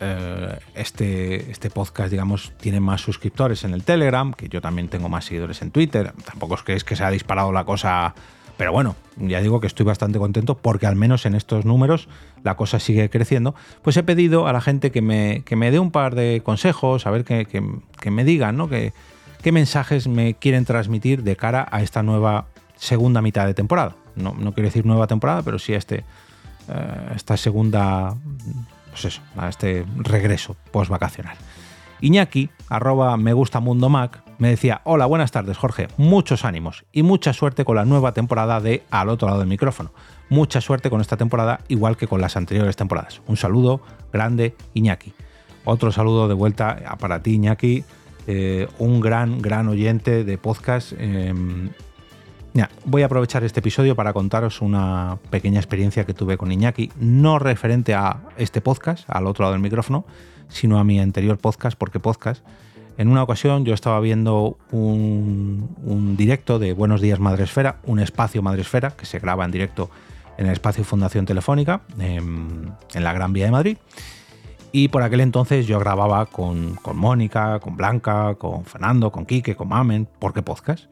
eh, 0.00 0.58
este, 0.74 1.50
este 1.50 1.70
podcast, 1.70 2.10
digamos, 2.10 2.52
tiene 2.58 2.80
más 2.80 3.00
suscriptores 3.00 3.64
en 3.64 3.74
el 3.74 3.84
Telegram, 3.84 4.32
que 4.32 4.48
yo 4.48 4.60
también 4.60 4.88
tengo 4.88 5.08
más 5.08 5.26
seguidores 5.26 5.62
en 5.62 5.70
Twitter. 5.70 6.12
Tampoco 6.24 6.54
es 6.54 6.62
que, 6.62 6.76
que 6.76 6.96
se 6.96 7.04
ha 7.04 7.10
disparado 7.10 7.52
la 7.52 7.64
cosa, 7.64 8.14
pero 8.56 8.72
bueno, 8.72 8.96
ya 9.16 9.40
digo 9.40 9.60
que 9.60 9.66
estoy 9.66 9.86
bastante 9.86 10.18
contento 10.18 10.56
porque 10.56 10.86
al 10.86 10.96
menos 10.96 11.26
en 11.26 11.34
estos 11.34 11.64
números 11.64 12.08
la 12.42 12.56
cosa 12.56 12.78
sigue 12.78 13.10
creciendo. 13.10 13.54
Pues 13.82 13.96
he 13.96 14.02
pedido 14.02 14.46
a 14.46 14.52
la 14.52 14.60
gente 14.60 14.90
que 14.90 15.02
me, 15.02 15.42
que 15.44 15.56
me 15.56 15.70
dé 15.70 15.78
un 15.78 15.90
par 15.90 16.14
de 16.14 16.42
consejos, 16.44 17.06
a 17.06 17.10
ver 17.10 17.24
que, 17.24 17.46
que, 17.46 18.10
me 18.10 18.24
digan, 18.24 18.56
¿no? 18.56 18.68
Que, 18.68 18.92
qué 19.42 19.52
mensajes 19.52 20.08
me 20.08 20.34
quieren 20.34 20.64
transmitir 20.64 21.22
de 21.22 21.36
cara 21.36 21.66
a 21.70 21.82
esta 21.82 22.02
nueva 22.02 22.46
segunda 22.76 23.22
mitad 23.22 23.46
de 23.46 23.54
temporada. 23.54 23.96
No, 24.16 24.34
no 24.34 24.52
quiero 24.52 24.68
decir 24.68 24.86
nueva 24.86 25.06
temporada, 25.06 25.42
pero 25.42 25.58
sí 25.58 25.74
a 25.74 25.78
este, 25.78 26.04
eh, 26.68 27.12
esta 27.14 27.36
segunda 27.36 28.14
pues 28.94 29.06
eso, 29.06 29.22
a 29.36 29.48
este 29.48 29.84
regreso 29.96 30.54
post-vacacional. 30.70 31.36
Iñaki, 32.00 32.48
arroba 32.68 33.16
me 33.16 33.32
gusta 33.32 33.58
mundo 33.58 33.88
Mac, 33.88 34.22
me 34.38 34.50
decía, 34.50 34.82
hola, 34.84 35.06
buenas 35.06 35.32
tardes 35.32 35.58
Jorge, 35.58 35.88
muchos 35.96 36.44
ánimos 36.44 36.84
y 36.92 37.02
mucha 37.02 37.32
suerte 37.32 37.64
con 37.64 37.74
la 37.74 37.84
nueva 37.84 38.14
temporada 38.14 38.60
de 38.60 38.84
Al 38.92 39.08
otro 39.08 39.26
lado 39.26 39.40
del 39.40 39.48
micrófono. 39.48 39.92
Mucha 40.28 40.60
suerte 40.60 40.90
con 40.90 41.00
esta 41.00 41.16
temporada, 41.16 41.58
igual 41.66 41.96
que 41.96 42.06
con 42.06 42.20
las 42.20 42.36
anteriores 42.36 42.76
temporadas. 42.76 43.20
Un 43.26 43.36
saludo 43.36 43.80
grande, 44.12 44.54
Iñaki. 44.74 45.12
Otro 45.64 45.90
saludo 45.90 46.28
de 46.28 46.34
vuelta 46.34 46.96
para 47.00 47.20
ti, 47.20 47.34
Iñaki, 47.34 47.84
eh, 48.28 48.68
un 48.78 49.00
gran, 49.00 49.42
gran 49.42 49.66
oyente 49.66 50.22
de 50.22 50.38
podcast. 50.38 50.92
Em, 52.54 52.66
voy 52.84 53.02
a 53.02 53.06
aprovechar 53.06 53.42
este 53.44 53.60
episodio 53.60 53.96
para 53.96 54.12
contaros 54.12 54.60
una 54.60 55.18
pequeña 55.30 55.58
experiencia 55.58 56.04
que 56.04 56.14
tuve 56.14 56.38
con 56.38 56.52
Iñaki, 56.52 56.90
no 57.00 57.38
referente 57.38 57.94
a 57.94 58.20
este 58.36 58.60
podcast, 58.60 59.08
al 59.08 59.26
otro 59.26 59.42
lado 59.42 59.54
del 59.54 59.62
micrófono, 59.62 60.04
sino 60.48 60.78
a 60.78 60.84
mi 60.84 61.00
anterior 61.00 61.38
podcast, 61.38 61.76
porque 61.76 61.98
podcast. 61.98 62.44
En 62.96 63.08
una 63.08 63.24
ocasión 63.24 63.64
yo 63.64 63.74
estaba 63.74 63.98
viendo 63.98 64.56
un, 64.70 66.14
directo 66.16 66.60
de 66.60 66.72
Buenos 66.74 67.00
Días 67.00 67.18
Madresfera, 67.18 67.80
un 67.84 67.98
espacio 67.98 68.40
Madresfera 68.40 68.92
que 68.92 69.04
se 69.04 69.18
graba 69.18 69.44
en 69.44 69.50
directo 69.50 69.90
en 70.38 70.46
el 70.46 70.52
espacio 70.52 70.84
Fundación 70.84 71.26
Telefónica, 71.26 71.80
en, 71.98 72.72
la 72.94 73.12
Gran 73.12 73.32
Vía 73.32 73.46
de 73.46 73.50
Madrid. 73.50 73.78
Y 74.70 74.88
por 74.88 75.02
aquel 75.02 75.20
entonces 75.20 75.66
yo 75.66 75.80
grababa 75.80 76.26
con, 76.26 76.76
con 76.76 76.96
Mónica, 76.96 77.58
con 77.58 77.76
Blanca, 77.76 78.36
con 78.36 78.64
Fernando, 78.64 79.10
con 79.10 79.26
Quique, 79.26 79.56
con 79.56 79.68
Mamen, 79.68 80.08
porque 80.20 80.42
podcast 80.42 80.84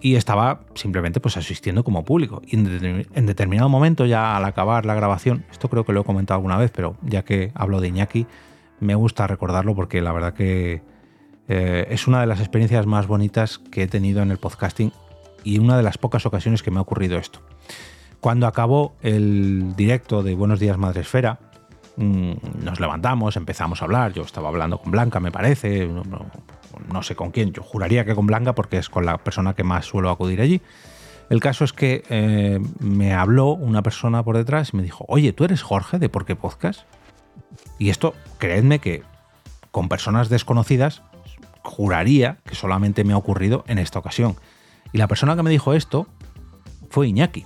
y 0.00 0.16
estaba 0.16 0.60
simplemente 0.74 1.20
pues 1.20 1.36
asistiendo 1.36 1.84
como 1.84 2.04
público. 2.04 2.42
Y 2.46 2.56
en, 2.56 3.26
determinado 3.26 3.68
momento, 3.68 4.06
ya 4.06 4.36
al 4.36 4.44
acabar 4.44 4.86
la 4.86 4.94
grabación, 4.94 5.44
esto 5.50 5.68
creo 5.68 5.84
que 5.84 5.92
lo 5.92 6.02
he 6.02 6.04
comentado 6.04 6.36
alguna 6.36 6.56
vez, 6.56 6.70
pero 6.74 6.96
ya 7.02 7.24
que 7.24 7.50
hablo 7.54 7.80
de 7.80 7.88
Iñaki, 7.88 8.26
me 8.80 8.94
gusta 8.94 9.26
recordarlo 9.26 9.74
porque 9.74 10.00
la 10.00 10.12
verdad 10.12 10.34
que 10.34 10.82
eh, 11.48 11.86
es 11.90 12.06
una 12.06 12.20
de 12.20 12.26
las 12.26 12.40
experiencias 12.40 12.86
más 12.86 13.06
bonitas 13.06 13.58
que 13.58 13.82
he 13.82 13.88
tenido 13.88 14.22
en 14.22 14.30
el 14.30 14.38
podcasting 14.38 14.92
y 15.42 15.58
una 15.58 15.76
de 15.76 15.82
las 15.82 15.98
pocas 15.98 16.26
ocasiones 16.26 16.62
que 16.62 16.70
me 16.70 16.78
ha 16.78 16.82
ocurrido 16.82 17.18
esto. 17.18 17.40
Cuando 18.20 18.46
acabó 18.46 18.94
el 19.02 19.74
directo 19.76 20.22
de 20.22 20.34
Buenos 20.34 20.60
Días 20.60 20.76
Madresfera, 20.76 21.38
mm, 21.96 22.32
nos 22.62 22.80
levantamos, 22.80 23.36
empezamos 23.36 23.80
a 23.80 23.84
hablar, 23.84 24.12
yo 24.12 24.22
estaba 24.22 24.48
hablando 24.48 24.78
con 24.78 24.90
Blanca, 24.90 25.20
me 25.20 25.30
parece, 25.30 25.88
no 26.92 27.02
sé 27.02 27.16
con 27.16 27.30
quién, 27.30 27.52
yo 27.52 27.62
juraría 27.62 28.04
que 28.04 28.14
con 28.14 28.26
Blanca 28.26 28.54
porque 28.54 28.78
es 28.78 28.88
con 28.88 29.06
la 29.06 29.18
persona 29.18 29.54
que 29.54 29.64
más 29.64 29.86
suelo 29.86 30.10
acudir 30.10 30.40
allí. 30.40 30.60
El 31.30 31.40
caso 31.40 31.64
es 31.64 31.72
que 31.72 32.04
eh, 32.08 32.58
me 32.80 33.12
habló 33.12 33.50
una 33.50 33.82
persona 33.82 34.22
por 34.22 34.36
detrás 34.36 34.70
y 34.72 34.76
me 34.76 34.82
dijo, 34.82 35.04
oye, 35.08 35.32
¿tú 35.32 35.44
eres 35.44 35.62
Jorge 35.62 35.98
de 35.98 36.08
Por 36.08 36.24
qué 36.24 36.36
Podcast? 36.36 36.82
Y 37.78 37.90
esto, 37.90 38.14
creedme 38.38 38.78
que 38.78 39.02
con 39.70 39.88
personas 39.88 40.30
desconocidas, 40.30 41.02
juraría 41.62 42.38
que 42.46 42.54
solamente 42.54 43.04
me 43.04 43.12
ha 43.12 43.18
ocurrido 43.18 43.64
en 43.68 43.78
esta 43.78 43.98
ocasión. 43.98 44.36
Y 44.92 44.98
la 44.98 45.06
persona 45.06 45.36
que 45.36 45.42
me 45.42 45.50
dijo 45.50 45.74
esto 45.74 46.06
fue 46.88 47.08
Iñaki. 47.08 47.44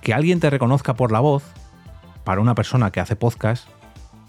Que 0.00 0.14
alguien 0.14 0.40
te 0.40 0.50
reconozca 0.50 0.94
por 0.94 1.12
la 1.12 1.20
voz, 1.20 1.44
para 2.24 2.40
una 2.40 2.56
persona 2.56 2.90
que 2.90 3.00
hace 3.00 3.14
podcast, 3.14 3.68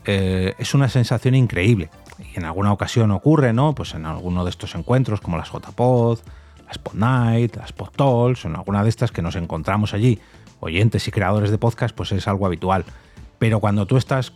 eh, 0.05 0.53
es 0.59 0.73
una 0.75 0.87
sensación 0.87 1.33
increíble 1.35 1.89
y 2.19 2.37
en 2.37 2.45
alguna 2.45 2.71
ocasión 2.71 3.11
ocurre, 3.11 3.53
¿no? 3.53 3.73
Pues 3.73 3.93
en 3.93 4.05
alguno 4.05 4.43
de 4.43 4.49
estos 4.49 4.75
encuentros, 4.75 5.21
como 5.21 5.37
las 5.37 5.51
JPod, 5.51 6.19
las 6.67 6.77
Pod 6.77 6.93
Night, 6.93 7.55
las 7.55 7.73
Pod 7.73 7.89
Talks, 7.89 8.45
en 8.45 8.55
alguna 8.55 8.83
de 8.83 8.89
estas 8.89 9.11
que 9.11 9.21
nos 9.21 9.35
encontramos 9.35 9.93
allí, 9.93 10.19
oyentes 10.59 11.07
y 11.07 11.11
creadores 11.11 11.51
de 11.51 11.57
podcast, 11.57 11.95
pues 11.95 12.11
es 12.11 12.27
algo 12.27 12.45
habitual. 12.45 12.85
Pero 13.39 13.59
cuando 13.59 13.85
tú 13.85 13.97
estás, 13.97 14.33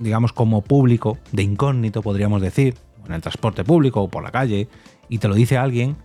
digamos, 0.00 0.32
como 0.32 0.62
público, 0.62 1.18
de 1.32 1.42
incógnito, 1.42 2.02
podríamos 2.02 2.42
decir, 2.42 2.74
en 3.06 3.14
el 3.14 3.20
transporte 3.22 3.64
público 3.64 4.02
o 4.02 4.08
por 4.08 4.22
la 4.22 4.30
calle, 4.30 4.68
y 5.08 5.18
te 5.18 5.28
lo 5.28 5.34
dice 5.34 5.56
alguien, 5.56 5.96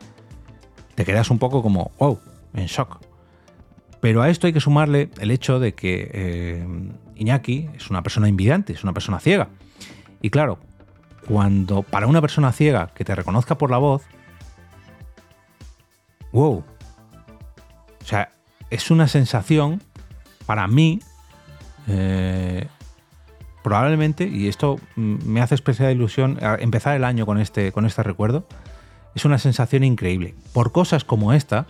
te 0.96 1.06
quedas 1.06 1.30
un 1.30 1.40
poco 1.40 1.62
como, 1.62 1.92
wow, 2.00 2.20
en 2.54 2.68
shock. 2.68 3.00
Pero 4.00 4.22
a 4.22 4.30
esto 4.30 4.48
hay 4.48 4.54
que 4.54 4.60
sumarle 4.60 5.10
el 5.20 5.32
hecho 5.32 5.60
de 5.60 5.74
que 5.74 6.10
eh, 6.14 6.68
Iñaki 7.16 7.70
es 7.76 7.90
una 7.90 8.04
persona 8.04 8.30
invidente, 8.30 8.74
es 8.74 8.84
una 8.84 8.94
persona 8.94 9.20
ciega. 9.20 9.50
Y 10.22 10.30
claro, 10.30 10.60
cuando 11.28 11.84
para 11.84 12.08
una 12.08 12.22
persona 12.22 12.52
ciega 12.52 12.92
que 12.94 13.06
te 13.06 13.16
reconozca 13.16 13.58
por 13.58 13.72
la 13.72 13.78
voz, 13.78 14.04
wow. 16.32 16.64
O 18.02 18.06
sea, 18.06 18.32
es 18.70 18.92
una 18.92 19.08
sensación 19.08 19.82
para 20.46 20.68
mí, 20.68 21.00
eh, 21.88 22.68
probablemente, 23.64 24.28
y 24.28 24.48
esto 24.48 24.80
me 24.96 25.42
hace 25.42 25.56
especial 25.56 25.92
ilusión, 25.92 26.38
empezar 26.60 26.96
el 26.96 27.04
año 27.04 27.26
con 27.26 27.40
este, 27.40 27.72
con 27.72 27.86
este 27.86 28.04
recuerdo, 28.04 28.46
es 29.16 29.26
una 29.26 29.38
sensación 29.38 29.84
increíble. 29.84 30.36
Por 30.54 30.72
cosas 30.72 31.04
como 31.04 31.34
esta, 31.34 31.66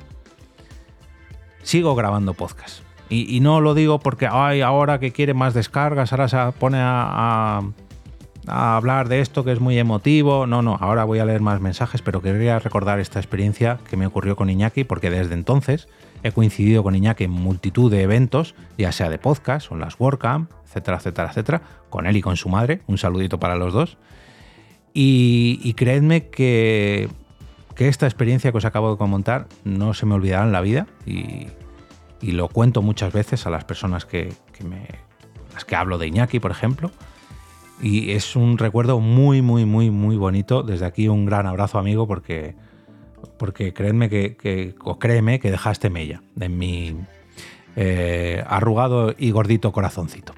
sigo 1.62 1.94
grabando 1.96 2.34
podcast. 2.34 2.84
Y, 3.10 3.42
no 3.42 3.62
lo 3.62 3.76
digo 3.76 4.00
porque, 4.00 4.28
ay, 4.32 4.62
ahora 4.62 5.00
que 5.00 5.12
quiere 5.12 5.36
más 5.36 5.54
descargas, 5.54 6.12
ahora 6.14 6.28
se 6.28 6.38
pone 6.58 6.80
a 6.80 7.62
a 7.62 7.62
hablar 8.48 9.10
de 9.10 9.22
esto 9.22 9.44
que 9.44 9.52
es 9.52 9.60
muy 9.60 9.78
emotivo. 9.78 10.48
No, 10.48 10.62
no, 10.62 10.78
ahora 10.80 11.04
voy 11.04 11.20
a 11.20 11.26
leer 11.26 11.42
más 11.42 11.62
mensajes, 11.62 12.02
pero 12.02 12.22
quería 12.22 12.60
recordar 12.60 13.00
esta 13.00 13.20
experiencia 13.20 13.80
que 13.90 13.98
me 13.98 14.06
ocurrió 14.06 14.36
con 14.36 14.50
Iñaki, 14.50 14.84
porque 14.84 15.10
desde 15.10 15.34
entonces 15.34 15.88
he 16.24 16.32
coincidido 16.32 16.84
con 16.84 16.96
Iñaki 16.96 17.26
en 17.26 17.32
multitud 17.32 17.92
de 17.92 18.02
eventos, 18.02 18.56
ya 18.78 18.92
sea 18.92 19.10
de 19.10 19.18
podcast 19.18 19.72
o 19.72 19.76
en 19.76 19.82
las 19.82 20.00
WordCamp, 20.00 20.52
etcétera, 20.66 20.98
etcétera, 20.98 21.30
etcétera, 21.30 21.62
con 21.90 22.06
él 22.06 22.18
y 22.18 22.22
con 22.22 22.38
su 22.38 22.50
madre. 22.50 22.82
Un 22.88 22.98
saludito 22.98 23.40
para 23.40 23.56
los 23.56 23.74
dos. 23.74 23.98
Y, 24.96 25.74
creedme 25.74 26.28
que, 26.28 27.10
que, 27.76 27.88
esta 27.88 28.06
experiencia 28.06 28.52
que 28.52 28.58
os 28.60 28.66
acabo 28.66 28.92
de 28.92 28.98
comentar 28.98 29.48
no 29.64 29.96
se 29.96 30.06
me 30.06 30.14
olvidará 30.14 30.44
en 30.44 30.52
la 30.52 30.62
vida 30.62 30.86
y, 31.06 31.48
lo 32.22 32.48
cuento 32.48 32.82
muchas 32.82 33.12
veces 33.12 33.46
a 33.48 33.50
las 33.50 33.66
personas 33.66 34.06
que, 34.06 34.32
que 34.58 34.64
me, 34.64 34.88
las 35.54 35.66
que 35.66 35.76
hablo 35.76 35.98
de 35.98 36.08
Iñaki, 36.08 36.40
por 36.40 36.52
ejemplo 36.52 36.92
y 37.84 38.12
es 38.12 38.38
un 38.38 38.58
recuerdo 38.58 39.02
muy, 39.02 39.42
muy, 39.42 39.66
muy, 39.66 39.92
muy 39.92 40.16
bonito. 40.16 40.64
Desde 40.64 40.86
aquí 40.86 41.10
un 41.10 41.26
gran 41.26 41.46
abrazo, 41.46 41.78
amigo, 41.78 42.08
porque, 42.08 42.56
porque 43.38 43.74
créeme 43.74 44.10
que, 44.10 44.38
créeme 45.00 45.40
que 45.42 45.52
dejaste 45.52 45.90
mella 45.90 46.22
en 46.40 46.58
mi 46.58 46.96
eh, 47.76 48.42
arrugado 48.48 49.14
y 49.18 49.32
gordito 49.32 49.74
corazoncito. 49.74 50.34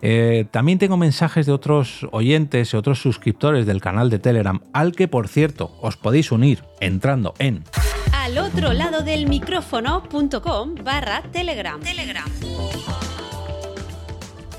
Eh, 0.00 0.46
también 0.50 0.78
tengo 0.78 0.96
mensajes 0.96 1.44
de 1.44 1.52
otros 1.52 2.06
oyentes 2.10 2.72
y 2.72 2.76
otros 2.76 3.02
suscriptores 3.02 3.66
del 3.66 3.82
canal 3.82 4.08
de 4.08 4.18
Telegram, 4.18 4.60
al 4.72 4.92
que 4.92 5.08
por 5.08 5.28
cierto 5.28 5.76
os 5.82 5.96
podéis 5.96 6.32
unir 6.32 6.64
entrando 6.80 7.34
en 7.38 7.64
al 8.12 8.38
otro 8.38 8.72
lado 8.72 9.02
del 9.02 9.28
micrófono.com 9.28 10.74
barra 10.84 11.22
Telegram. 11.32 11.80
Telegram. 11.80 12.28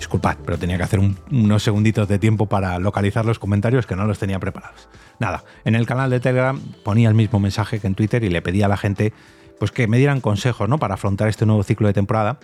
Disculpad, 0.10 0.38
pero 0.44 0.58
tenía 0.58 0.76
que 0.76 0.82
hacer 0.82 1.00
unos 1.00 1.62
segunditos 1.62 2.08
de 2.08 2.18
tiempo 2.18 2.48
para 2.48 2.80
localizar 2.80 3.26
los 3.26 3.38
comentarios 3.38 3.86
que 3.86 3.96
no 3.96 4.06
los 4.06 4.18
tenía 4.18 4.40
preparados. 4.40 4.90
Nada, 5.20 5.44
en 5.66 5.76
el 5.76 5.86
canal 5.86 6.10
de 6.10 6.20
Telegram 6.20 6.60
ponía 6.84 7.10
el 7.10 7.14
mismo 7.14 7.40
mensaje 7.40 7.80
que 7.80 7.86
en 7.86 7.94
Twitter 7.94 8.24
y 8.24 8.30
le 8.30 8.42
pedía 8.42 8.66
a 8.66 8.70
la 8.70 8.78
gente 8.78 9.14
pues 9.60 9.70
que 9.70 9.86
me 9.86 10.00
dieran 10.00 10.20
consejos 10.20 10.68
¿no? 10.68 10.80
para 10.80 10.96
afrontar 10.96 11.28
este 11.28 11.46
nuevo 11.46 11.62
ciclo 11.62 11.86
de 11.86 11.94
temporada. 11.94 12.40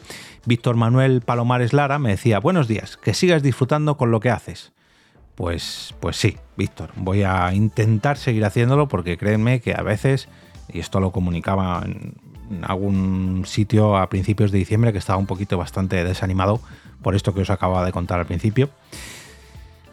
Víctor 0.46 0.76
Manuel 0.76 1.22
Palomares 1.22 1.74
Lara 1.74 1.98
me 1.98 2.12
decía, 2.12 2.38
buenos 2.38 2.68
días, 2.68 2.98
que 2.98 3.16
sigas 3.16 3.42
disfrutando 3.42 3.98
con 3.98 4.12
lo 4.12 4.20
que 4.20 4.30
haces. 4.30 4.72
Pues, 5.34 5.96
pues 6.00 6.18
sí, 6.18 6.38
Víctor, 6.58 6.92
voy 6.96 7.24
a 7.24 7.52
intentar 7.52 8.18
seguir 8.18 8.46
haciéndolo 8.46 8.88
porque 8.88 9.18
créanme 9.18 9.60
que 9.60 9.74
a 9.74 9.82
veces, 9.82 10.30
y 10.72 10.82
esto 10.82 11.00
lo 11.00 11.12
comunicaba 11.12 11.82
en 11.84 12.64
algún 12.64 13.42
sitio 13.48 13.98
a 13.98 14.08
principios 14.08 14.52
de 14.52 14.60
diciembre 14.60 14.92
que 14.92 15.00
estaba 15.00 15.18
un 15.18 15.26
poquito 15.26 15.58
bastante 15.58 16.04
desanimado 16.04 16.62
por 17.06 17.14
esto 17.16 17.36
que 17.36 17.42
os 17.42 17.52
acababa 17.52 17.86
de 17.86 17.92
contar 17.92 18.20
al 18.20 18.26
principio. 18.26 18.72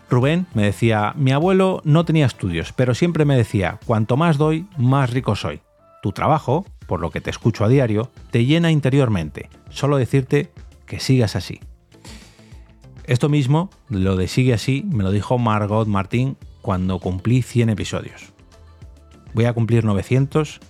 Rubén 0.09 0.47
me 0.55 0.63
decía, 0.63 1.13
mi 1.15 1.33
abuelo 1.33 1.83
no 1.85 2.07
tenía 2.07 2.25
estudios, 2.25 2.73
pero 2.73 2.95
siempre 2.95 3.27
me 3.27 3.37
decía, 3.37 3.79
cuanto 3.85 4.17
más 4.17 4.39
doy, 4.39 4.65
más 4.79 5.11
rico 5.11 5.37
soy. 5.37 5.61
Tu 6.03 6.13
trabajo, 6.13 6.65
por 6.87 7.01
lo 7.01 7.11
que 7.11 7.21
te 7.21 7.29
escucho 7.29 7.67
a 7.67 7.69
diario, 7.69 8.11
te 8.31 8.47
llena 8.47 8.71
interiormente. 8.71 9.51
Solo 9.69 9.99
decirte 9.99 10.53
que 10.87 11.01
sigas 11.01 11.37
así. 11.37 11.61
Esto 13.05 13.29
mismo, 13.29 13.69
lo 13.91 14.17
de 14.17 14.27
sigue 14.27 14.55
así, 14.55 14.83
me 14.91 15.05
lo 15.05 15.11
dijo 15.11 15.37
Margot 15.37 15.87
Martín 15.87 16.39
cuando 16.63 16.99
cumplí 16.99 17.43
100 17.43 17.69
episodios. 17.69 18.33
Voy 19.35 19.45
a 19.45 19.53
cumplir 19.53 19.85
900 19.85 20.61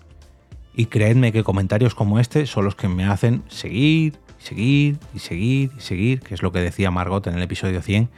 y 0.75 0.87
creedme 0.87 1.31
que 1.31 1.45
comentarios 1.45 1.95
como 1.95 2.19
este 2.19 2.47
son 2.47 2.65
los 2.65 2.75
que 2.75 2.89
me 2.89 3.05
hacen 3.05 3.45
seguir, 3.47 4.19
seguir 4.43 4.99
y 5.15 5.19
seguir 5.21 5.71
y 5.77 5.81
seguir, 5.81 6.21
que 6.21 6.35
es 6.35 6.43
lo 6.43 6.53
que 6.53 6.61
decía 6.61 6.91
Margot 6.91 7.27
en 7.27 7.35
el 7.35 7.43
episodio 7.43 7.81
100 7.81 8.09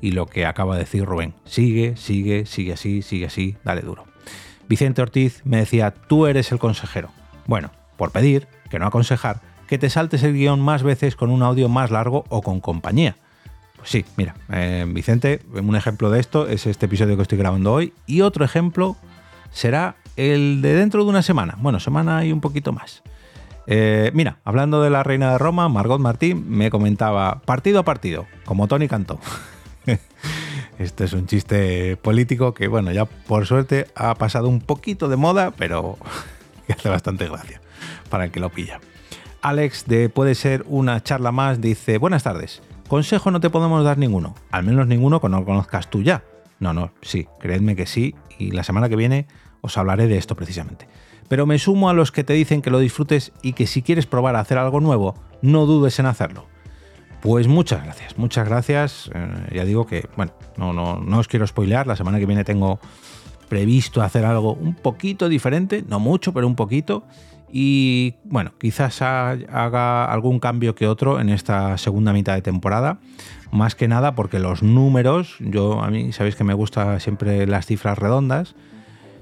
y 0.00 0.12
lo 0.12 0.26
que 0.26 0.46
acaba 0.46 0.74
de 0.74 0.80
decir 0.80 1.04
Rubén. 1.04 1.34
Sigue, 1.44 1.96
sigue, 1.96 2.46
sigue 2.46 2.72
así, 2.72 3.02
sigue 3.02 3.26
así, 3.26 3.56
dale 3.64 3.82
duro. 3.82 4.04
Vicente 4.68 5.02
Ortiz 5.02 5.42
me 5.44 5.58
decía, 5.58 5.92
tú 5.92 6.26
eres 6.26 6.50
el 6.52 6.58
consejero. 6.58 7.10
Bueno, 7.46 7.70
por 7.96 8.10
pedir, 8.10 8.48
que 8.70 8.78
no 8.78 8.86
aconsejar, 8.86 9.40
que 9.68 9.78
te 9.78 9.90
saltes 9.90 10.22
el 10.22 10.34
guion 10.34 10.60
más 10.60 10.82
veces 10.82 11.16
con 11.16 11.30
un 11.30 11.42
audio 11.42 11.68
más 11.68 11.90
largo 11.90 12.24
o 12.28 12.42
con 12.42 12.60
compañía. 12.60 13.16
Pues 13.76 13.90
sí, 13.90 14.04
mira, 14.16 14.34
eh, 14.52 14.84
Vicente, 14.88 15.40
un 15.52 15.76
ejemplo 15.76 16.10
de 16.10 16.20
esto 16.20 16.48
es 16.48 16.66
este 16.66 16.86
episodio 16.86 17.16
que 17.16 17.22
estoy 17.22 17.38
grabando 17.38 17.72
hoy 17.72 17.92
y 18.06 18.22
otro 18.22 18.44
ejemplo 18.44 18.96
será 19.50 19.96
el 20.16 20.62
de 20.62 20.74
dentro 20.74 21.04
de 21.04 21.10
una 21.10 21.22
semana. 21.22 21.56
Bueno, 21.60 21.78
semana 21.78 22.24
y 22.24 22.32
un 22.32 22.40
poquito 22.40 22.72
más. 22.72 23.02
Eh, 23.66 24.10
mira, 24.14 24.38
hablando 24.44 24.82
de 24.82 24.90
la 24.90 25.02
reina 25.02 25.32
de 25.32 25.38
Roma, 25.38 25.68
Margot 25.68 26.00
Martín 26.00 26.44
me 26.48 26.70
comentaba 26.70 27.40
partido 27.44 27.80
a 27.80 27.84
partido, 27.84 28.26
como 28.44 28.68
Tony 28.68 28.88
cantó. 28.88 29.18
este 30.78 31.04
es 31.04 31.12
un 31.12 31.26
chiste 31.26 31.96
político 31.96 32.54
que, 32.54 32.68
bueno, 32.68 32.92
ya 32.92 33.04
por 33.04 33.46
suerte 33.46 33.88
ha 33.96 34.14
pasado 34.14 34.48
un 34.48 34.60
poquito 34.60 35.08
de 35.08 35.16
moda, 35.16 35.50
pero 35.50 35.98
que 36.66 36.74
hace 36.74 36.88
bastante 36.88 37.28
gracia 37.28 37.60
para 38.08 38.24
el 38.24 38.30
que 38.30 38.40
lo 38.40 38.50
pilla. 38.50 38.80
Alex 39.42 39.86
de 39.86 40.08
Puede 40.08 40.34
ser 40.34 40.64
una 40.66 41.02
charla 41.02 41.32
más 41.32 41.60
dice, 41.60 41.98
buenas 41.98 42.22
tardes, 42.22 42.62
consejo 42.88 43.30
no 43.30 43.40
te 43.40 43.50
podemos 43.50 43.84
dar 43.84 43.98
ninguno, 43.98 44.34
al 44.50 44.64
menos 44.64 44.86
ninguno 44.86 45.20
que 45.20 45.28
no 45.28 45.44
conozcas 45.44 45.90
tú 45.90 46.02
ya. 46.02 46.24
No, 46.58 46.72
no, 46.72 46.92
sí, 47.02 47.28
creedme 47.38 47.76
que 47.76 47.86
sí, 47.86 48.14
y 48.38 48.52
la 48.52 48.64
semana 48.64 48.88
que 48.88 48.96
viene 48.96 49.26
os 49.60 49.76
hablaré 49.76 50.06
de 50.06 50.16
esto 50.16 50.34
precisamente. 50.36 50.88
Pero 51.28 51.46
me 51.46 51.58
sumo 51.58 51.88
a 51.90 51.94
los 51.94 52.12
que 52.12 52.24
te 52.24 52.32
dicen 52.32 52.62
que 52.62 52.70
lo 52.70 52.78
disfrutes 52.78 53.32
y 53.42 53.52
que 53.52 53.66
si 53.66 53.82
quieres 53.82 54.06
probar 54.06 54.36
a 54.36 54.40
hacer 54.40 54.58
algo 54.58 54.80
nuevo, 54.80 55.14
no 55.42 55.66
dudes 55.66 55.98
en 55.98 56.06
hacerlo. 56.06 56.46
Pues 57.20 57.48
muchas 57.48 57.82
gracias, 57.82 58.18
muchas 58.18 58.48
gracias. 58.48 59.10
Eh, 59.14 59.54
ya 59.54 59.64
digo 59.64 59.86
que, 59.86 60.08
bueno, 60.16 60.32
no, 60.56 60.72
no, 60.72 60.98
no 60.98 61.18
os 61.18 61.28
quiero 61.28 61.46
spoilear, 61.46 61.86
la 61.86 61.96
semana 61.96 62.18
que 62.18 62.26
viene 62.26 62.44
tengo 62.44 62.78
previsto 63.48 64.02
hacer 64.02 64.24
algo 64.24 64.54
un 64.54 64.74
poquito 64.74 65.28
diferente, 65.28 65.84
no 65.88 65.98
mucho, 65.98 66.32
pero 66.32 66.46
un 66.46 66.56
poquito. 66.56 67.04
Y 67.50 68.14
bueno, 68.24 68.52
quizás 68.58 69.00
haga 69.02 70.04
algún 70.04 70.40
cambio 70.40 70.74
que 70.74 70.88
otro 70.88 71.20
en 71.20 71.28
esta 71.28 71.78
segunda 71.78 72.12
mitad 72.12 72.34
de 72.34 72.42
temporada. 72.42 72.98
Más 73.50 73.74
que 73.74 73.88
nada 73.88 74.14
porque 74.14 74.38
los 74.38 74.62
números, 74.62 75.36
yo 75.40 75.80
a 75.82 75.90
mí 75.90 76.12
sabéis 76.12 76.34
que 76.34 76.44
me 76.44 76.54
gustan 76.54 77.00
siempre 77.00 77.46
las 77.46 77.66
cifras 77.66 77.98
redondas. 77.98 78.54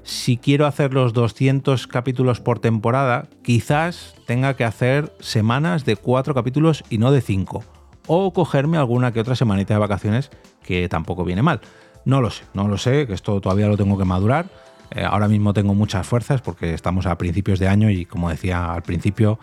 Si 0.05 0.37
quiero 0.37 0.67
hacer 0.67 0.93
los 0.93 1.13
200 1.13 1.87
capítulos 1.87 2.39
por 2.39 2.59
temporada, 2.59 3.27
quizás 3.41 4.13
tenga 4.27 4.53
que 4.53 4.63
hacer 4.63 5.11
semanas 5.19 5.83
de 5.83 5.95
4 5.95 6.35
capítulos 6.35 6.83
y 6.91 6.99
no 6.99 7.11
de 7.11 7.21
5. 7.21 7.63
O 8.05 8.31
cogerme 8.31 8.77
alguna 8.77 9.11
que 9.11 9.19
otra 9.19 9.35
semanita 9.35 9.73
de 9.73 9.79
vacaciones 9.79 10.29
que 10.61 10.87
tampoco 10.89 11.25
viene 11.25 11.41
mal. 11.41 11.59
No 12.05 12.21
lo 12.21 12.29
sé, 12.29 12.43
no 12.53 12.67
lo 12.67 12.77
sé, 12.77 13.07
que 13.07 13.13
esto 13.13 13.41
todavía 13.41 13.67
lo 13.67 13.77
tengo 13.77 13.97
que 13.97 14.05
madurar. 14.05 14.45
Eh, 14.91 15.03
ahora 15.03 15.27
mismo 15.27 15.55
tengo 15.55 15.73
muchas 15.73 16.05
fuerzas 16.05 16.39
porque 16.39 16.75
estamos 16.75 17.07
a 17.07 17.17
principios 17.17 17.57
de 17.57 17.67
año 17.67 17.89
y 17.89 18.05
como 18.05 18.29
decía 18.29 18.73
al 18.73 18.83
principio, 18.83 19.39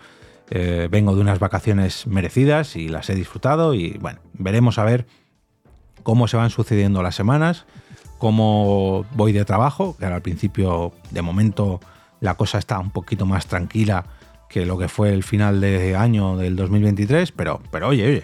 eh, 0.49 0.87
vengo 0.89 1.13
de 1.13 1.19
unas 1.19 1.39
vacaciones 1.39 2.07
merecidas 2.07 2.77
y 2.77 2.87
las 2.87 3.09
he 3.09 3.15
disfrutado 3.15 3.73
y 3.73 3.97
bueno, 3.97 4.21
veremos 4.31 4.79
a 4.79 4.85
ver 4.85 5.07
cómo 6.03 6.29
se 6.29 6.37
van 6.37 6.51
sucediendo 6.51 7.03
las 7.03 7.15
semanas, 7.15 7.65
cómo 8.23 9.05
voy 9.15 9.33
de 9.33 9.43
trabajo, 9.43 9.97
que 9.99 10.05
al 10.05 10.21
principio 10.21 10.93
de 11.11 11.21
momento 11.21 11.81
la 12.21 12.35
cosa 12.35 12.57
está 12.57 12.79
un 12.79 12.89
poquito 12.89 13.25
más 13.25 13.47
tranquila 13.47 14.05
que 14.47 14.65
lo 14.65 14.77
que 14.77 14.87
fue 14.87 15.09
el 15.09 15.23
final 15.23 15.59
de 15.59 15.97
año 15.97 16.37
del 16.37 16.55
2023, 16.55 17.33
pero, 17.33 17.59
pero 17.69 17.89
oye, 17.89 18.07
oye, 18.07 18.23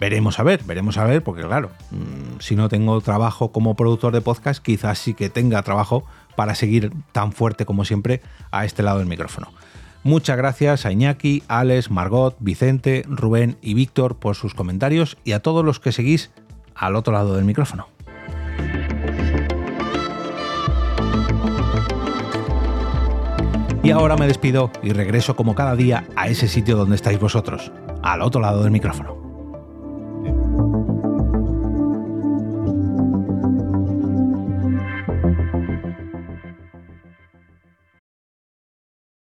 Veremos 0.00 0.38
a 0.38 0.44
ver, 0.44 0.62
veremos 0.64 0.96
a 0.96 1.04
ver, 1.04 1.24
porque 1.24 1.42
claro, 1.42 1.70
mm, 1.90 2.38
si 2.38 2.54
no 2.54 2.68
tengo 2.68 3.00
trabajo 3.00 3.50
como 3.50 3.74
productor 3.74 4.12
de 4.12 4.20
podcast, 4.20 4.62
quizás 4.62 4.98
sí 4.98 5.12
que 5.14 5.28
tenga 5.28 5.60
trabajo 5.62 6.04
para 6.36 6.54
seguir 6.54 6.92
tan 7.10 7.32
fuerte 7.32 7.64
como 7.64 7.84
siempre 7.84 8.22
a 8.52 8.64
este 8.64 8.84
lado 8.84 8.98
del 8.98 9.08
micrófono. 9.08 9.52
Muchas 10.04 10.36
gracias 10.36 10.86
a 10.86 10.92
Iñaki, 10.92 11.42
Alex, 11.48 11.90
Margot, 11.90 12.36
Vicente, 12.38 13.04
Rubén 13.08 13.56
y 13.60 13.74
Víctor 13.74 14.16
por 14.16 14.36
sus 14.36 14.54
comentarios 14.54 15.16
y 15.24 15.32
a 15.32 15.42
todos 15.42 15.64
los 15.64 15.80
que 15.80 15.90
seguís 15.90 16.30
al 16.76 16.94
otro 16.94 17.12
lado 17.12 17.34
del 17.34 17.44
micrófono. 17.44 17.88
Y 23.88 23.90
ahora 23.90 24.18
me 24.18 24.26
despido 24.26 24.70
y 24.82 24.92
regreso 24.92 25.34
como 25.34 25.54
cada 25.54 25.74
día 25.74 26.06
a 26.14 26.28
ese 26.28 26.46
sitio 26.46 26.76
donde 26.76 26.94
estáis 26.94 27.18
vosotros, 27.18 27.72
al 28.02 28.20
otro 28.20 28.38
lado 28.38 28.62
del 28.62 28.70
micrófono. 28.70 29.27